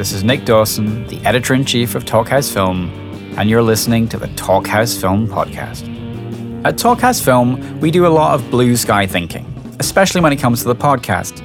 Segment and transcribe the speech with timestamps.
[0.00, 2.88] Hi, this is Nick Dawson, the editor in chief of Talkhouse Film,
[3.36, 5.84] and you're listening to the Talkhouse Film podcast.
[6.64, 9.44] At Talkhouse Film, we do a lot of blue sky thinking,
[9.78, 11.42] especially when it comes to the podcast.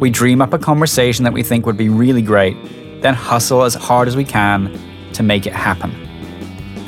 [0.00, 2.56] We dream up a conversation that we think would be really great,
[3.02, 4.72] then hustle as hard as we can
[5.12, 5.90] to make it happen.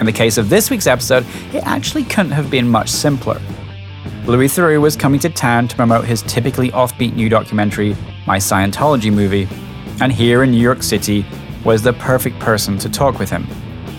[0.01, 3.39] In the case of this week's episode, it actually couldn't have been much simpler.
[4.25, 7.95] Louis Theroux was coming to town to promote his typically offbeat new documentary,
[8.27, 9.47] My Scientology Movie,
[10.01, 11.25] and here in New York City
[11.65, 13.47] was the perfect person to talk with him,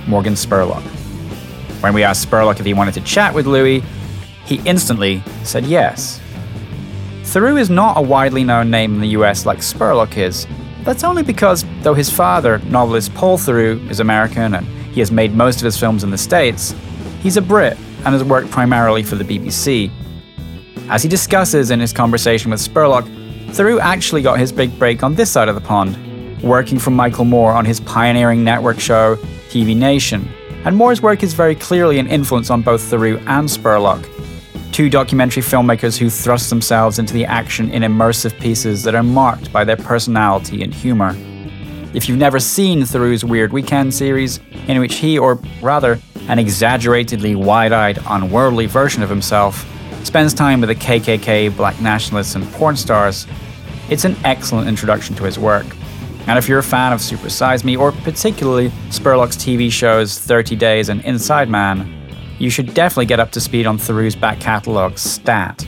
[0.08, 0.84] Morgan Spurlock.
[1.82, 3.84] When we asked Spurlock if he wanted to chat with Louis,
[4.46, 6.20] he instantly said yes.
[7.22, 10.48] Theroux is not a widely known name in the US like Spurlock is.
[10.84, 15.36] That's only because, though his father, novelist Paul Theroux, is American and he has made
[15.36, 16.74] most of his films in the States,
[17.22, 19.92] he's a Brit and has worked primarily for the BBC.
[20.90, 23.08] As he discusses in his conversation with Spurlock,
[23.52, 25.98] Theroux actually got his big break on this side of the pond,
[26.42, 29.18] working for Michael Moore on his pioneering network show,
[29.50, 30.26] TV Nation.
[30.64, 34.08] And Moore's work is very clearly an influence on both Theroux and Spurlock,
[34.72, 39.52] two documentary filmmakers who thrust themselves into the action in immersive pieces that are marked
[39.52, 41.14] by their personality and humor.
[41.94, 46.00] If you've never seen Theroux's Weird Weekend series, in which he, or rather,
[46.30, 49.66] an exaggeratedly wide eyed, unworldly version of himself,
[50.08, 53.28] spends time with the KKK, black nationalists, and porn stars,
[53.90, 55.66] it's an excellent introduction to his work.
[56.28, 60.56] And if you're a fan of Super Size Me, or particularly Spurlock's TV shows 30
[60.56, 61.98] Days and Inside Man,
[62.40, 65.66] you should definitely get up to speed on Theroux's back catalogue, Stat.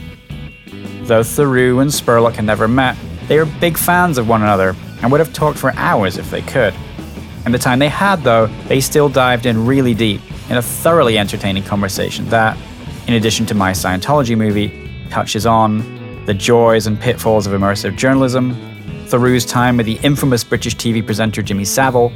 [1.02, 2.96] Though Theroux and Spurlock had never met,
[3.28, 6.42] they were big fans of one another and would have talked for hours if they
[6.42, 6.74] could.
[7.44, 11.18] And the time they had, though, they still dived in really deep in a thoroughly
[11.18, 12.56] entertaining conversation that,
[13.06, 14.72] in addition to my Scientology movie,
[15.10, 18.54] touches on the joys and pitfalls of immersive journalism,
[19.06, 22.12] Theroux's time with the infamous British TV presenter Jimmy Savile,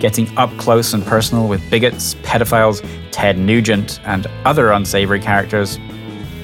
[0.00, 5.76] getting up close and personal with bigots, pedophiles, Ted Nugent, and other unsavory characters,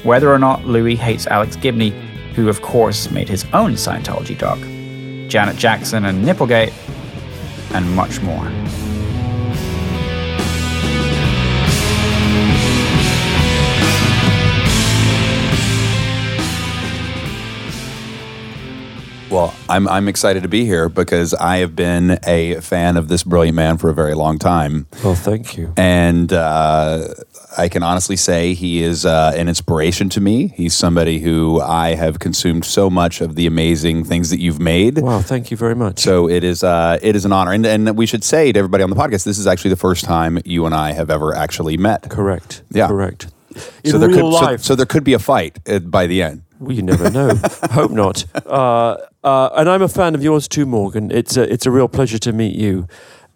[0.02, 1.91] whether or not Louis hates Alex Gibney,
[2.34, 4.58] who of course made his own Scientology doc,
[5.28, 6.72] Janet Jackson and Nipplegate,
[7.74, 8.44] and much more.
[19.40, 23.22] Well, I'm I'm excited to be here because I have been a fan of this
[23.22, 25.72] brilliant man for a very long time, Well, thank you.
[25.78, 27.08] and uh,
[27.56, 30.48] I can honestly say he is uh, an inspiration to me.
[30.48, 34.98] He's somebody who I have consumed so much of the amazing things that you've made.
[34.98, 36.00] Wow, thank you very much.
[36.00, 38.82] So it is uh, it is an honor, and and we should say to everybody
[38.84, 41.78] on the podcast, this is actually the first time you and I have ever actually
[41.78, 42.10] met.
[42.10, 42.62] correct.
[42.70, 42.88] Yeah.
[42.88, 43.28] Correct.
[43.84, 46.06] In so there real could so- life, so, there could be a fight uh, by
[46.06, 46.42] the end.
[46.58, 47.34] well, you never know.
[47.70, 48.24] Hope not.
[48.46, 51.10] Uh, uh, and I'm a fan of yours too, Morgan.
[51.10, 52.86] It's a, it's a real pleasure to meet you.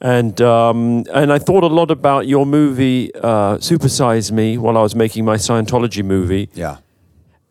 [0.01, 4.83] And um, and I thought a lot about your movie uh, Supersize Me while I
[4.83, 6.51] was making my Scientology movie.
[6.53, 6.79] Yeah.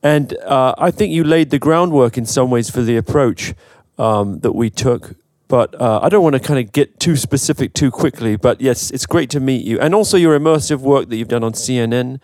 [0.04, 3.54] And uh, I think you laid the groundwork in some ways for the approach
[3.98, 5.16] um, that we took.
[5.48, 8.36] But uh, I don't want to kind of get too specific too quickly.
[8.36, 9.80] But yes, it's great to meet you.
[9.80, 12.20] And also your immersive work that you've done on CNN.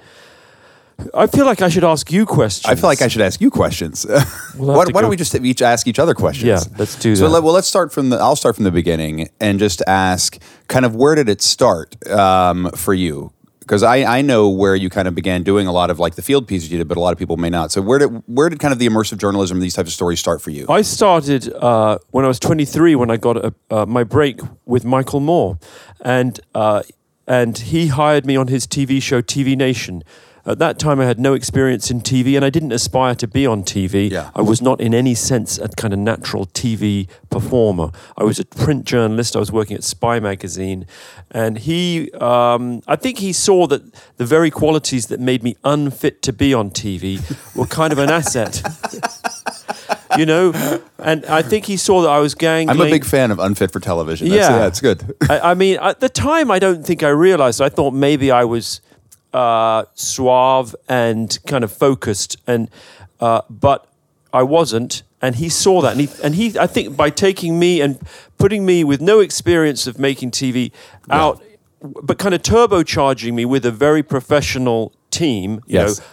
[1.14, 2.66] I feel like I should ask you questions.
[2.72, 4.06] I feel like I should ask you questions.
[4.06, 4.20] We'll
[4.78, 6.48] why, why don't we just each ask each other questions?
[6.48, 7.30] Yeah, let's do So that.
[7.30, 8.18] let, well, let's start from the.
[8.18, 10.38] I'll start from the beginning and just ask,
[10.68, 13.32] kind of, where did it start um, for you?
[13.60, 16.24] Because I, I know where you kind of began doing a lot of like the
[16.24, 17.72] field pieces you did, but a lot of people may not.
[17.72, 20.20] So where did where did kind of the immersive journalism and these types of stories
[20.20, 20.66] start for you?
[20.70, 24.86] I started uh, when I was 23 when I got a, uh, my break with
[24.86, 25.60] Michael Moore,
[26.02, 26.82] and uh,
[27.28, 30.04] and he hired me on his TV show TV Nation.
[30.50, 33.46] At that time, I had no experience in TV, and I didn't aspire to be
[33.46, 34.10] on TV.
[34.10, 34.32] Yeah.
[34.36, 37.92] I was not in any sense a kind of natural TV performer.
[38.18, 39.36] I was a print journalist.
[39.36, 40.88] I was working at Spy magazine,
[41.30, 46.24] and he, um, I think he saw that the very qualities that made me unfit
[46.24, 47.20] to be on TV
[47.56, 48.64] were kind of an asset.
[50.18, 50.52] you know,
[50.98, 52.82] and I think he saw that I was gangling.
[52.82, 54.30] I'm a big fan of Unfit for Television.
[54.30, 54.62] That's, Yeah.
[54.62, 55.16] yeah, it's good.
[55.30, 57.62] I, I mean, at the time, I don't think I realized.
[57.62, 58.82] I thought maybe I was
[59.34, 62.70] uh, suave and kind of focused, and
[63.20, 63.88] uh, but
[64.34, 65.04] I wasn't.
[65.22, 66.58] And he saw that, and he and he.
[66.58, 68.00] I think by taking me and
[68.38, 70.72] putting me with no experience of making TV
[71.10, 71.44] out,
[71.82, 75.56] but kind of turbocharging me with a very professional team.
[75.68, 76.00] You Yes.
[76.00, 76.06] know,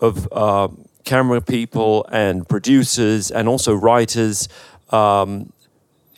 [0.00, 0.68] of uh,
[1.04, 4.48] camera people and producers and also writers.
[4.90, 5.52] Um,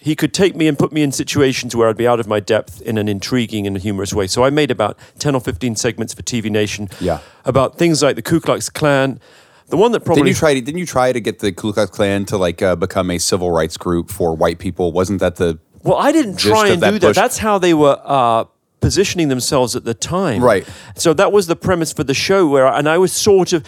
[0.02, 2.40] he could take me and put me in situations where I'd be out of my
[2.40, 4.26] depth in an intriguing and humorous way.
[4.26, 7.18] So I made about 10 or 15 segments for TV Nation Yeah.
[7.44, 9.20] about things like the Ku Klux Klan.
[9.68, 10.54] The one that probably Didn't you try?
[10.54, 13.18] To, didn't you try to get the Ku Klux Klan to like uh, become a
[13.18, 14.90] civil rights group for white people?
[14.90, 17.06] Wasn't that the Well, I didn't try and that do that.
[17.08, 17.16] push.
[17.16, 18.44] That's how they were uh,
[18.80, 20.42] positioning themselves at the time.
[20.42, 20.66] Right.
[20.96, 23.64] So that was the premise for the show, where and I was sort of,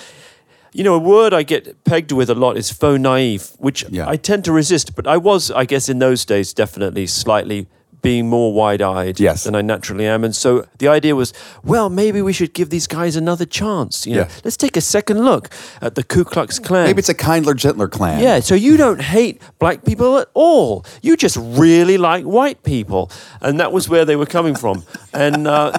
[0.72, 4.08] you know, a word I get pegged with a lot is faux naive, which Yeah.
[4.08, 4.94] I tend to resist.
[4.96, 7.66] But I was, I guess, in those days, definitely slightly
[8.00, 9.44] being more wide-eyed Yes.
[9.44, 11.32] than I naturally am, and so the idea was,
[11.62, 14.04] well, maybe we should give these guys another chance.
[14.08, 14.28] You know, Yeah.
[14.44, 16.86] let's take a second look at the Ku Klux Klan.
[16.86, 18.20] Maybe it's a kindler, gentler Klan.
[18.20, 20.84] Yeah, so you don't hate black people at all.
[21.00, 23.08] You just really like white people,
[23.40, 24.82] and that was where they were coming from.
[25.14, 25.70] And uh,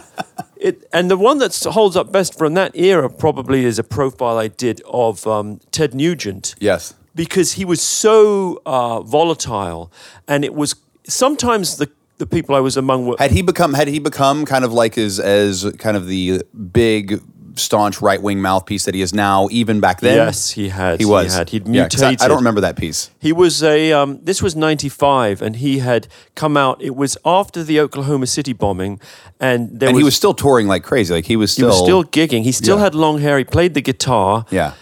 [0.64, 4.38] it, and the one that holds up best from that era probably is a profile
[4.38, 6.94] I did of um, Ted Nugent Yes.
[7.14, 9.92] because he was so uh, volatile,
[10.28, 10.76] and it was
[11.08, 11.88] sometimes the
[12.20, 14.98] the people I was among were Had he become had he become kind of like
[14.98, 17.22] as as kind of the big
[17.56, 20.16] staunch right wing mouthpiece that he is now, even back then?
[20.18, 21.00] Yes, he had.
[21.00, 21.32] He was.
[21.34, 21.50] He had.
[21.50, 23.10] He'd Yeah, 'cause I- I, don't remember that piece.
[23.20, 23.92] He was a.
[23.94, 26.82] Um, this was '95, and he had come out.
[26.82, 29.00] It was after the Oklahoma City bombing,
[29.40, 31.14] and there And was, he was still touring like crazy.
[31.14, 32.44] Like he was still he was still gigging.
[32.44, 32.84] He still Yeah.
[32.84, 33.38] had long hair.
[33.38, 34.46] He played the guitar.
[34.50, 34.74] yeah.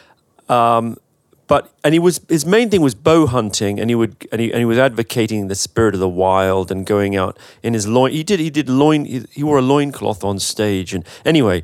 [1.47, 4.51] But and he was his main thing was bow hunting, and he would and he,
[4.51, 8.13] and he was advocating the spirit of the wild and going out in his loin.
[8.13, 9.03] He did he did loin.
[9.03, 11.63] He, he wore a loincloth on stage, and anyway.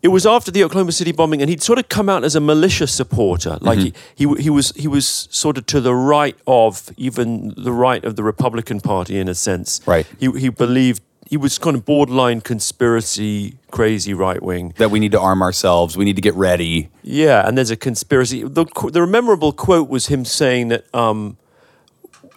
[0.00, 2.40] It was after the Oklahoma City bombing, and he'd sort of come out as a
[2.40, 3.58] militia supporter.
[3.60, 7.72] Like he, he, he was he was sort of to the right of even the
[7.72, 9.80] right of the Republican Party in a sense.
[9.86, 10.06] Right.
[10.18, 14.72] He he believed he was kind of borderline conspiracy, crazy right wing.
[14.78, 15.96] That we need to arm ourselves.
[15.96, 16.90] We need to get ready.
[17.02, 18.44] Yeah, and there's a conspiracy.
[18.44, 21.36] The, the memorable quote was him saying that um,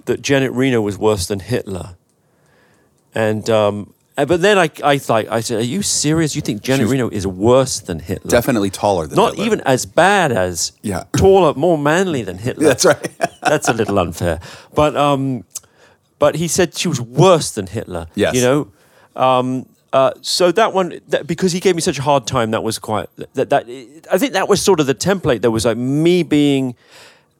[0.05, 1.95] that Janet Reno was worse than Hitler.
[3.13, 6.35] And um, uh, but then I I thought I said, "Are you serious?
[6.35, 8.29] You think Janet was- Reno is worse than Hitler?
[8.29, 9.45] Definitely taller than Not Hitler.
[9.45, 11.03] even as bad as Yeah.
[11.17, 12.67] taller, more manly than Hitler.
[12.67, 13.09] That's right.
[13.41, 14.39] That's a little unfair.
[14.75, 15.43] But um,
[16.19, 18.07] but he said she was worse than Hitler.
[18.15, 18.35] Yes.
[18.35, 18.67] You know.
[19.15, 22.63] Um, uh, so that one, that, because he gave me such a hard time, that
[22.63, 23.65] was quite that that
[24.11, 25.41] I think that was sort of the template.
[25.41, 26.75] There was like me being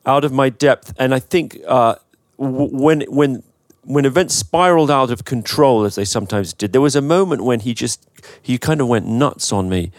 [0.05, 1.95] out of my depth, and I think uh,
[2.37, 3.43] w- when when
[3.91, 7.59] when events spiraled out of control, as they sometimes did, there was a moment when
[7.59, 8.07] he just
[8.41, 9.91] he kind of went nuts on me.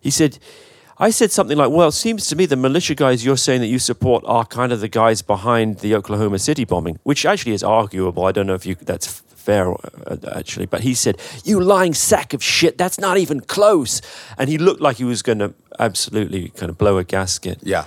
[0.00, 0.38] He said.
[1.00, 3.68] I said something like, "Well, it seems to me the militia guys you're saying that
[3.68, 7.62] you support are kind of the guys behind the Oklahoma City bombing, which actually is
[7.62, 8.24] arguable.
[8.24, 12.34] I don't know if you that's fair uh, actually." But he said, "You lying sack
[12.34, 12.78] of shit!
[12.78, 14.02] That's not even close."
[14.36, 17.60] And he looked like he was going to absolutely kind of blow a gasket.
[17.62, 17.84] Yeah.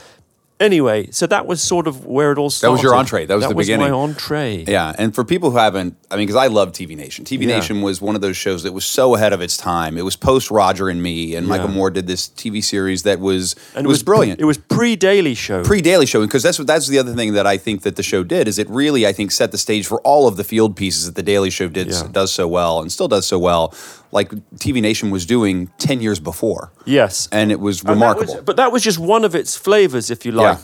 [0.62, 2.70] Anyway, so that was sort of where it all started.
[2.70, 3.26] That was your entree.
[3.26, 3.90] That was the beginning.
[3.90, 4.64] my entree.
[4.68, 7.26] Yeah, and for people who haven't, I mean, because I love TV Nation.
[7.26, 7.56] TV Yeah.
[7.58, 9.98] Nation was one of those shows that was so ahead of its time.
[9.98, 13.56] It was post Roger and Me, and Michael Moore did this TV series that was
[13.76, 14.40] And it was, brilliant.
[14.40, 15.64] It was pre Daily Show.
[15.64, 18.04] pre Daily Show, because that's what that's the other thing that I think that the
[18.04, 20.76] show did is it really I think set the stage for all of the field
[20.76, 22.04] pieces that the Daily Show did Yeah.
[22.12, 23.74] does so well and still does so well,
[24.12, 27.28] like TV Nation was doing ten years before, yes.
[27.32, 28.34] and it was And that remarkable.
[28.36, 30.58] was- but that was just one of its flavors, if you like.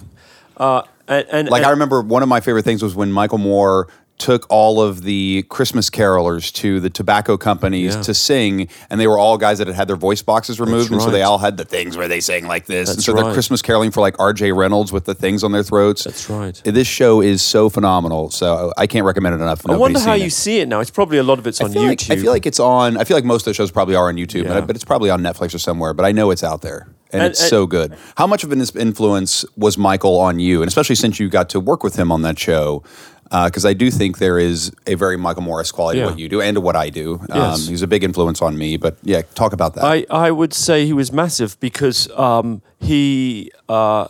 [0.58, 3.38] Uh, and, and Like and- I remember one of my favorite things was when Michael
[3.38, 8.02] Moore took all of the Christmas carolers to the tobacco companies Yeah.
[8.02, 11.02] to sing, and they were all guys that had had their voice boxes removed, and
[11.02, 12.90] so they all had the things where they sang like this.
[12.90, 13.32] and That's so they're.
[13.34, 14.52] Christmas caroling for like R.J.
[14.54, 16.04] Reynolds with the things on their throats.
[16.04, 16.60] That's right.
[16.66, 19.62] This show is so phenomenal, so I can't recommend it enough.
[19.70, 20.32] I wonder how you it.
[20.34, 20.80] see it now.
[20.80, 22.12] It's probably a lot of it's I on feel, like, YouTube.
[22.14, 22.98] I feel like it's on.
[22.98, 24.54] I feel like most of the shows probably are on YouTube, Yeah.
[24.56, 25.94] but, but it's probably on Netflix or somewhere.
[25.94, 27.96] But I know it's out there, and, And- it's and- so good.
[28.16, 31.60] How much of an influence was Michael on you, and especially since you got to
[31.60, 32.82] work with him on that show?
[33.30, 36.06] Because I do think there is a very Michael Morris quality Yeah.
[36.06, 37.16] to what you do and to what I do.
[37.30, 37.68] Um, Yes.
[37.68, 38.78] he's a big influence on me.
[38.78, 39.84] But yeah, talk about that.
[39.84, 44.08] I, I would say he was massive because um, he uh,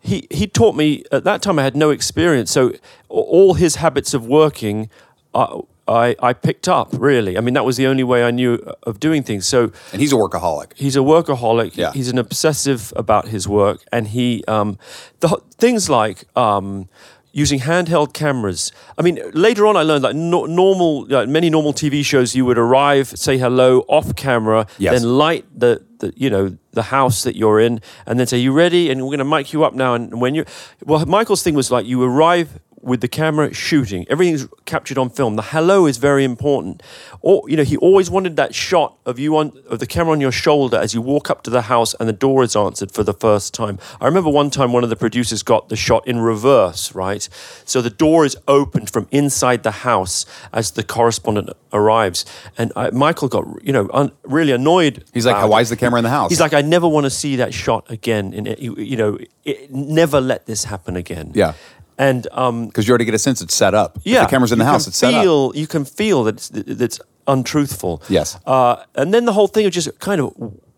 [0.00, 2.72] he he taught me at that time I had no experience, so
[3.08, 4.90] all his habits of working.
[5.34, 5.60] Uh,
[5.90, 7.38] I, I picked up really.
[7.38, 9.46] I mean, that was the only way I knew of doing things.
[9.48, 10.72] So and he's a workaholic.
[10.76, 11.76] he's a workaholic.
[11.78, 11.92] Yeah.
[11.94, 14.76] He's an obsessive about his work, and he um,
[15.20, 16.88] the things like um,
[17.32, 18.72] using handheld cameras.
[18.96, 22.44] I mean, later on, I learned like no, normal, like many normal TV shows, you
[22.44, 25.00] would arrive, say hello off camera, Yes.
[25.00, 28.52] then light the, the you know the house that you're in, and then say you
[28.52, 29.94] ready, and we're going to mic you up now.
[29.94, 30.44] And when you,
[30.84, 34.06] well, Michael's thing was like you arrive with the camera shooting.
[34.08, 35.36] Everything's captured on film.
[35.36, 36.82] The hello is very important.
[37.20, 40.20] Or you know, he always wanted that shot of you on of the camera on
[40.20, 43.02] your shoulder as you walk up to the house and the door is answered for
[43.02, 43.78] the first time.
[44.00, 47.28] I remember one time one of the producers got the shot in reverse, right?
[47.64, 52.24] So the door is opened from inside the house as the correspondent arrives,
[52.56, 55.04] and I, Michael got you know un, really annoyed.
[55.12, 56.30] He's like, why is the camera in the house?
[56.30, 58.32] He's like, I never want to see that shot again.
[58.32, 58.58] In it.
[58.58, 61.32] You, you know, it, never let this happen again.
[61.34, 61.54] Yeah.
[61.98, 63.96] And um, Because you already get a sense it's set up.
[63.98, 64.86] If yeah, the camera's in the house.
[64.86, 65.24] It's set up.
[65.24, 68.02] You can feel that it's, that it's untruthful.
[68.08, 68.38] Yes.
[68.46, 70.32] Uh, and then the whole thing of just kind of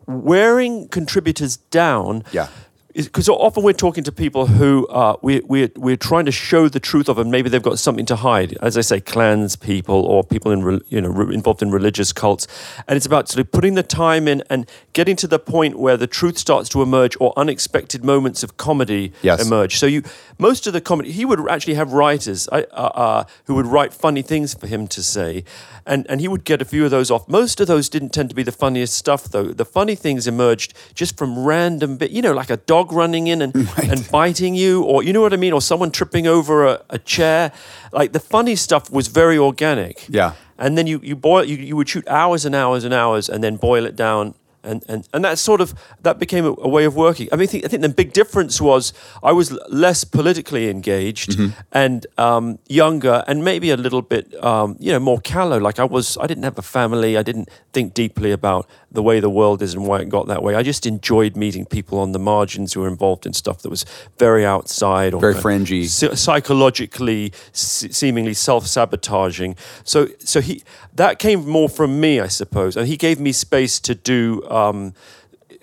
[0.07, 2.25] wearing contributors down.
[2.33, 2.49] Yeah.
[2.94, 6.80] Because often we're talking to people who uh, we, we're, we're trying to show the
[6.80, 8.56] truth of, and maybe they've got something to hide.
[8.61, 12.49] As I say, clans people or people in you know involved in religious cults,
[12.88, 15.97] and it's about sort of putting the time in and getting to the point where
[15.97, 19.47] the truth starts to emerge, or unexpected moments of comedy Yes.
[19.47, 19.78] emerge.
[19.78, 20.02] So you,
[20.38, 23.92] most of the comedy, he would actually have writers uh, uh, uh, who would write
[23.94, 25.44] funny things for him to say,
[25.87, 27.28] and and he would get a few of those off.
[27.28, 29.52] Most of those didn't tend to be the funniest stuff, though.
[29.52, 33.42] The funny things emerged just from random bit, you know, like a dog running in
[33.42, 36.82] and and biting you, or you know what I mean, or someone tripping over a,
[36.90, 37.52] a chair.
[37.92, 40.06] Like the funny stuff was very organic.
[40.08, 40.34] Yeah.
[40.58, 43.42] And then you you boil you, you would shoot hours and hours and hours and
[43.42, 46.84] then boil it down and and and that sort of that became a, a way
[46.84, 47.28] of working.
[47.32, 51.38] I mean, I think, I think the big difference was I was less politically engaged
[51.72, 55.58] and um, younger and maybe a little bit um, you know more callow.
[55.58, 57.16] Like I was, I didn't have a family.
[57.16, 60.42] I didn't think deeply about the way the world is and why it got that
[60.42, 60.54] way.
[60.54, 63.85] I just enjoyed meeting people on the margins who were involved in stuff that was
[64.18, 65.87] very outside or Very fringy.
[65.87, 70.62] psychologically seemingly self-sabotaging so so he
[70.94, 74.94] that came more from me i suppose and he gave me space to do um,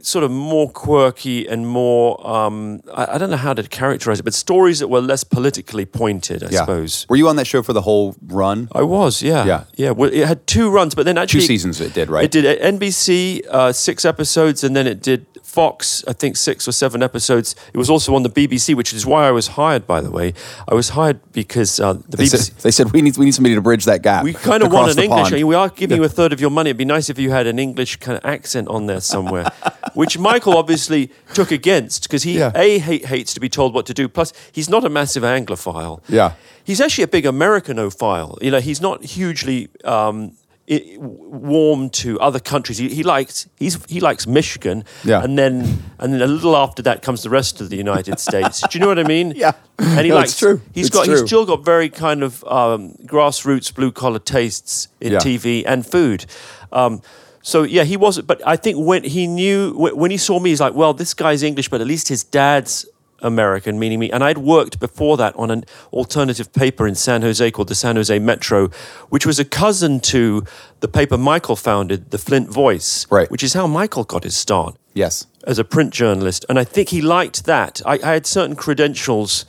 [0.07, 4.23] sort of more quirky and more um, I, I don't know how to characterize it
[4.23, 6.59] but stories that were less politically pointed i Yeah.
[6.61, 8.69] suppose Were you on that show for the whole run?
[8.81, 9.63] I was, yeah, Yeah.
[9.83, 9.91] yeah.
[9.97, 12.23] Well, it had two runs, but then actually Two seasons it did, right?
[12.25, 16.73] It did NBC uh, six episodes, and then it did Fox, I think six or
[16.73, 17.55] seven episodes.
[17.73, 19.87] It was also on the BBC, which is why I was hired.
[19.87, 20.33] By the way,
[20.67, 22.37] I was hired because uh, the They BBC.
[22.37, 24.23] said, they said we need we need somebody to bridge that gap.
[24.25, 25.29] We kind of want an English.
[25.31, 26.69] pond." We are giving you a third of your money.
[26.71, 29.49] It'd be nice if you had an English kind of accent on there somewhere,
[29.93, 32.51] which Michael obviously took against because he Yeah.
[32.53, 34.09] a hate, hates to be told what to do.
[34.09, 36.01] Plus, he's not a massive Anglophile.
[36.09, 36.33] Yeah.
[36.65, 38.37] he's actually a big Americanophile.
[38.43, 39.69] You know, he's not hugely.
[39.85, 40.33] Um,
[40.69, 42.77] i- warm to other countries.
[42.77, 45.23] He, he likes he's he likes Michigan, Yeah.
[45.23, 48.61] and then and then a little after that comes the rest of the United States.
[48.61, 49.33] Do you know what I mean?
[49.35, 49.53] Yeah.
[49.79, 50.61] and he No, likes it's true.
[50.73, 55.11] He's It's got he's still got very kind of um, grassroots blue collar tastes in
[55.13, 55.19] Yeah.
[55.19, 56.25] TV and food.
[56.71, 57.01] Um,
[57.41, 58.27] so yeah, he wasn't.
[58.27, 61.43] But I think when he knew when he saw me, he's like, well, this guy's
[61.43, 62.85] English, but at least his dad's
[63.21, 64.11] American, meaning me.
[64.11, 67.95] And I'd worked before that on an alternative paper in San Jose called the San
[67.95, 68.69] Jose Metro,
[69.09, 70.43] which was a cousin to
[70.79, 73.29] the paper Michael founded, the Flint Voice, Right.
[73.31, 75.25] which is how Michael got his start yes.
[75.45, 77.81] as a print journalist, and I think he liked that.
[77.85, 79.45] I, I had certain credentials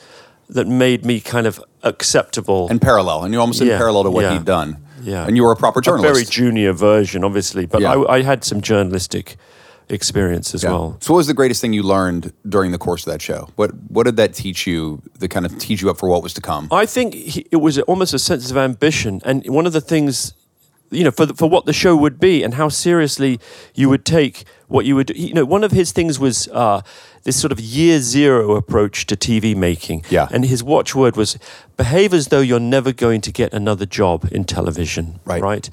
[0.48, 2.68] that made me kind of acceptable.
[2.70, 4.32] And parallel, and you're almost in parallel to what yeah.
[4.32, 4.78] he'd done.
[5.02, 5.26] Yeah.
[5.26, 6.10] And you were a proper journalist.
[6.10, 7.92] a very junior version, obviously, but Yeah.
[7.92, 9.36] I, I had some journalistic
[9.90, 10.70] experience as Yeah.
[10.70, 10.96] well.
[11.00, 13.48] So, what was the greatest thing you learned during the course of that show?
[13.56, 15.02] What What did that teach you?
[15.18, 16.68] That kind of teach you up for what was to come?
[16.70, 20.32] I think he, it was almost a sense of ambition, and one of the things,
[20.90, 23.38] you know, for the, for what the show would be and how seriously
[23.74, 25.10] you would take what you would.
[25.16, 26.80] You know, one of his things was uh,
[27.24, 30.04] this sort of year zero approach to TV making.
[30.10, 30.28] Yeah.
[30.30, 31.38] and his watchword was
[31.76, 35.20] behave as though you're never going to get another job in television.
[35.24, 35.42] Right.
[35.42, 35.70] right.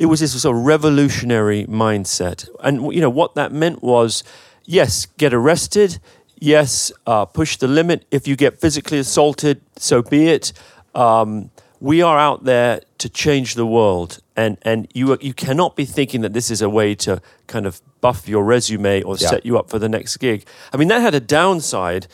[0.00, 4.24] It was this sort of revolutionary mindset, and you know what that meant was,
[4.64, 5.98] yes, get arrested.
[6.38, 8.06] Yes, uh, push the limit.
[8.10, 10.54] If you get physically assaulted, so be it.
[10.94, 15.84] Um, we are out there to change the world, and and you you cannot be
[15.84, 19.28] thinking that this is a way to kind of buff your resume or Yeah.
[19.28, 20.46] set you up for the next gig.
[20.72, 22.06] I mean, that had a downside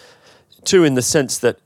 [0.65, 1.59] too, in the sense that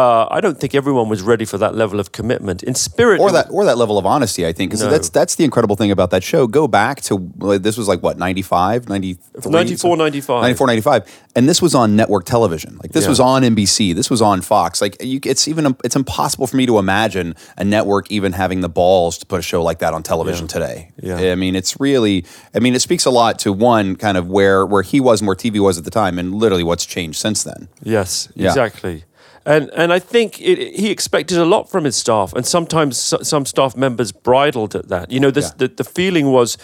[0.00, 2.58] uh, I don't think everyone was ready for that level of commitment.
[2.62, 4.90] In spirit, or that or that level of honesty i think 'Cause No.
[4.94, 7.12] that's that's the incredible thing about that show go back to
[7.48, 10.42] like, this was like what 95 93 94, 95.
[10.42, 11.02] 94 95
[11.36, 13.10] and this was on network television like this Yeah.
[13.14, 16.66] was on nbc this was on fox like you, it's even it's impossible for me
[16.66, 20.02] to imagine a network even having the balls to put a show like that on
[20.02, 21.32] television today Yeah.
[21.32, 22.24] i mean it's really
[22.54, 25.26] i mean it speaks a lot to one kind of where where he was and
[25.28, 28.48] where tv was at the time and literally what's changed since then Yes, Yeah.
[28.48, 29.04] exactly.
[29.46, 33.46] And and I think it, he expected a lot from his staff, and sometimes some
[33.46, 35.10] staff members bridled at that.
[35.12, 35.54] You know, this, Yeah.
[35.58, 36.58] the the feeling was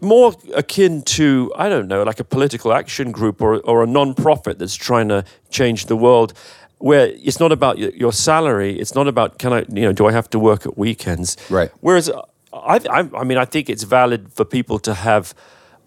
[0.00, 4.58] more akin to I don't know, like a political action group or or a non-profit
[4.58, 6.32] that's trying to change the world.
[6.78, 10.06] Where it's not about your, your salary, it's not about can I, you know, do
[10.08, 11.36] I have to work at weekends?
[11.50, 11.70] Right.
[11.80, 12.10] Whereas
[12.52, 15.34] I, I, I mean, I think it's valid for people to have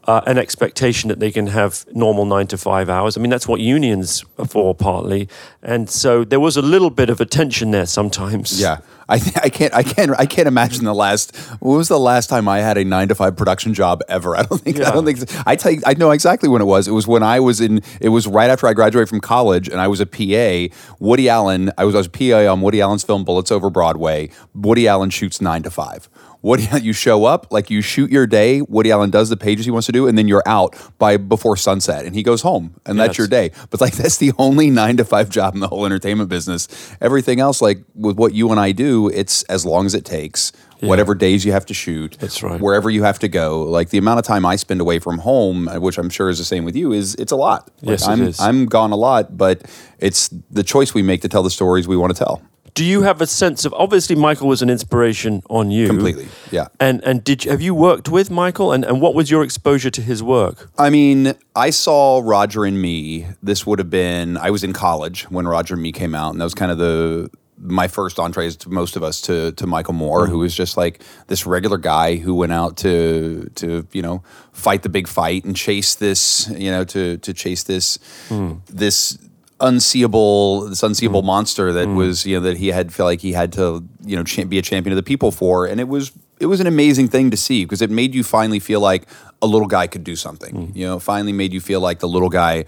[0.05, 3.17] uh, an expectation that they can have normal nine to five hours.
[3.17, 5.29] I mean, that's what unions are for partly.
[5.61, 8.59] And so there was a little bit of a tension there sometimes.
[8.59, 8.79] Yeah.
[9.09, 12.47] I, I can't I can't I can't imagine the last what was the last time
[12.47, 14.35] I had a nine to five production job ever.
[14.35, 15.19] I don't think I don't think.
[15.45, 16.87] I tell you, I know exactly when it was.
[16.87, 19.79] It was when I was in it was right after I graduated from college and
[19.79, 20.73] I was a PA.
[20.99, 24.29] Woody Allen I was I was a PA on Woody Allen's film Bullets Over Broadway.
[24.53, 26.09] Woody Allen shoots nine to five.
[26.43, 28.61] Woody you show up like you shoot your day.
[28.61, 31.55] Woody Allen does the pages he wants to do, and then you're out by before
[31.55, 33.51] sunset, and he goes home, and that's your day.
[33.69, 36.67] But like that's the only nine to five job in the whole entertainment business.
[36.99, 40.51] Everything else, like with what you and I do, it's as long as it takes.
[40.81, 42.59] Whatever days you have to shoot, That's right.
[42.59, 45.69] Wherever you have to go, like the amount of time I spend away from home,
[45.69, 47.71] uh, which I'm sure is the same with you, is it's a lot.
[47.81, 48.39] Like, Yes, it I'm is.
[48.41, 49.61] I'm gone a lot, but
[49.99, 52.41] it's the choice we make to tell the stories we want to tell.
[52.73, 56.67] Do you have a sense of obviously Michael was an inspiration on you Completely, yeah.
[56.79, 59.91] And and did you, have you worked with Michael and and what was your exposure
[59.91, 60.69] to his work?
[60.77, 63.27] I mean, I saw Roger and Me.
[63.43, 66.41] This would have been I was in college when Roger and Me came out, and
[66.41, 69.93] that was kind of the my first entrees to most of us to to Michael
[69.93, 70.41] Moore, who mm-hmm.
[70.41, 74.89] was just like this regular guy who went out to to you know fight the
[74.89, 77.99] big fight and chase this you know to to chase this
[78.29, 78.55] hmm.
[78.67, 79.17] this
[79.59, 81.25] unseeable this unseeable mm.
[81.25, 81.95] monster that mm.
[81.95, 84.61] was you know that he had felt like he had to you know be a
[84.61, 85.65] champion of the people for.
[85.65, 88.59] And it was it was an amazing thing to see because it made you finally
[88.59, 89.07] feel like
[89.41, 90.75] a little guy could do something mm.
[90.75, 92.65] you know finally made you feel like the little guy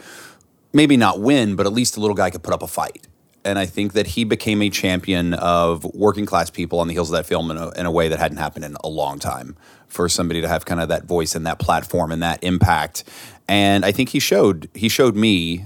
[0.73, 3.07] maybe not win but at least the little guy could put up a fight.
[3.43, 7.11] And I think that he became a champion of working class people on the heels
[7.11, 9.55] of that film in a, in a way that hadn't happened in a long time
[9.87, 13.03] for somebody to have kind of that voice and that platform and that impact.
[13.47, 15.65] And I think he showed he showed me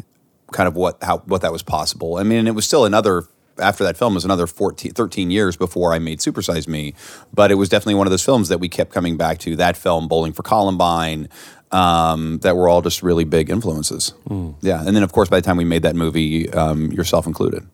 [0.51, 2.17] kind of what how what that was possible.
[2.17, 3.23] I mean, it was still another
[3.59, 6.93] after that film was another 14, 13 years before I made Supersize Me,
[7.33, 9.57] but it was definitely one of those films that we kept coming back to.
[9.57, 11.27] That film, Bowling for Columbine,
[11.71, 14.13] um, that were all just really big influences.
[14.61, 17.67] Yeah, and then of course by the time we made that movie, um, yourself included.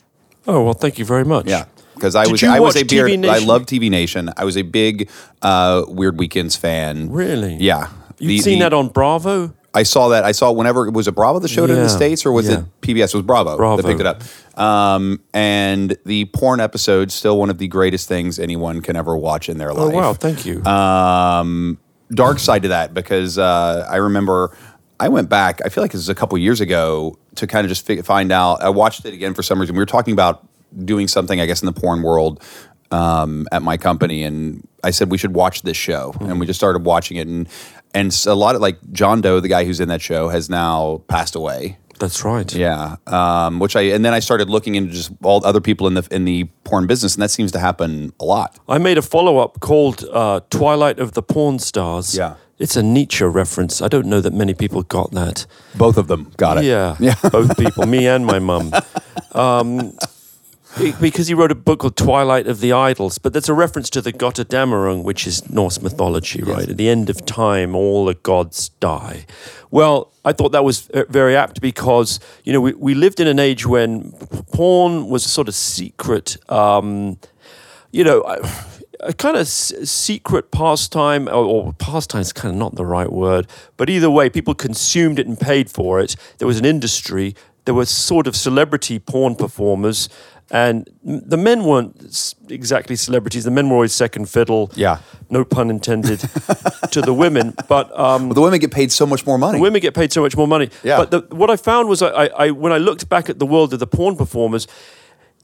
[0.48, 1.46] Oh well, thank you very much.
[1.48, 3.26] Yeah, because I Did was I was a beard.
[3.26, 4.30] I love TV Nation.
[4.38, 5.10] I was a big
[5.42, 7.10] uh, Weird Weekends fan.
[7.12, 7.56] Really?
[7.56, 7.90] Yeah.
[8.18, 9.54] You've The- seen the- that on Bravo?
[9.76, 10.24] I saw that.
[10.24, 12.32] I saw whenever it was it Bravo that showed it in the Yeah, states, or
[12.32, 12.60] was yeah.
[12.60, 13.10] it PBS?
[13.10, 13.82] It was Bravo, Bravo.
[13.82, 14.24] that picked it up.
[14.60, 19.50] Um, and the porn episode still one of the greatest things anyone can ever watch
[19.50, 19.94] in their life.
[19.94, 20.64] Oh wow, thank you.
[20.64, 21.78] Um,
[22.12, 24.56] dark side to that because uh, I remember
[25.00, 25.62] I went back.
[25.66, 28.32] I feel like this was a couple years ago to kind of just fi- find
[28.32, 28.62] out.
[28.64, 29.76] I watched it again for some reason.
[29.76, 30.48] We were talking about
[30.86, 32.42] doing something, I guess, in the porn world
[32.92, 36.60] um, at my company, and I said we should watch this show, and we just
[36.60, 37.48] started watching it, and
[37.96, 41.02] and a lot of like John Doe, the guy who's in that show, has now
[41.08, 41.78] passed away.
[41.98, 42.54] That's right.
[42.54, 45.94] Yeah, um, which I and then I started looking into just all other people in
[45.94, 48.60] the in the porn business, and that seems to happen a lot.
[48.68, 52.16] I made a follow up called uh, Twilight of the Porn Stars.
[52.16, 52.36] Yeah.
[52.58, 53.82] It's a Nietzsche reference.
[53.82, 55.46] I don't know that many people got that.
[55.76, 56.64] Both of them got it.
[56.64, 57.16] Yeah, yeah.
[57.30, 58.72] both people, me and my mum.
[60.78, 63.90] Be- because he wrote a book called Twilight of the Idols, but that's a reference
[63.92, 66.70] to the Götterdämmerung, which is Norse mythology, right?
[66.70, 69.26] At the end of time, all the gods die.
[69.72, 73.40] Well, I thought that was very apt because, you know, we, we lived in an
[73.40, 74.12] age when
[74.54, 77.20] porn was a sort of secret, um,
[77.92, 78.50] you know, a-
[79.02, 83.12] a kind of s- secret pastime, or, or pastime is kind of not the right
[83.12, 83.46] word,
[83.78, 86.16] but either way, people consumed it and paid for it.
[86.38, 87.36] There was an industry.
[87.66, 90.08] There were sort of celebrity porn performers,
[90.52, 93.44] and the men weren't exactly celebrities.
[93.44, 94.72] The men were always second fiddle.
[94.76, 95.00] Yeah.
[95.30, 96.20] no pun intended,
[96.92, 97.56] to the women.
[97.68, 99.60] But um, But the women get paid so much more money.
[99.60, 100.70] women get paid so much more money.
[100.84, 100.98] Yeah.
[100.98, 103.74] But the, what I found was, I, I when I looked back at the world
[103.74, 104.68] of the porn performers,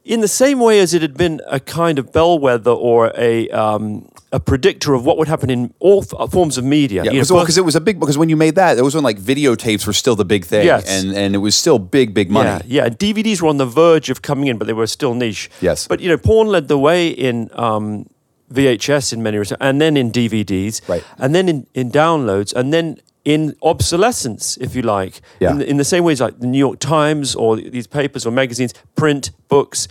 [0.04, 4.08] in the same way as it had been a kind of bellwether or a um,
[4.32, 7.04] a predictor of what would happen in all f- forms of media.
[7.04, 9.04] Yeah, because well, it was a big because when you made that, it was when
[9.04, 10.90] like videotapes were still the big thing, Yes.
[10.90, 12.50] and and it was still big, big money.
[12.68, 12.90] Yeah, yeah.
[12.90, 15.50] DVDs were on the verge of coming in, but they were still niche.
[15.62, 15.88] Yes.
[15.88, 18.06] But you know, porn led the way in um,
[18.52, 21.04] VHS in many respects, and then in DVDs, Right.
[21.18, 25.22] and then in, in downloads, and then in obsolescence, if you like.
[25.40, 25.52] Yeah.
[25.52, 28.32] In, the- in the same ways, like the New York Times or these papers or
[28.32, 29.88] magazines, print books.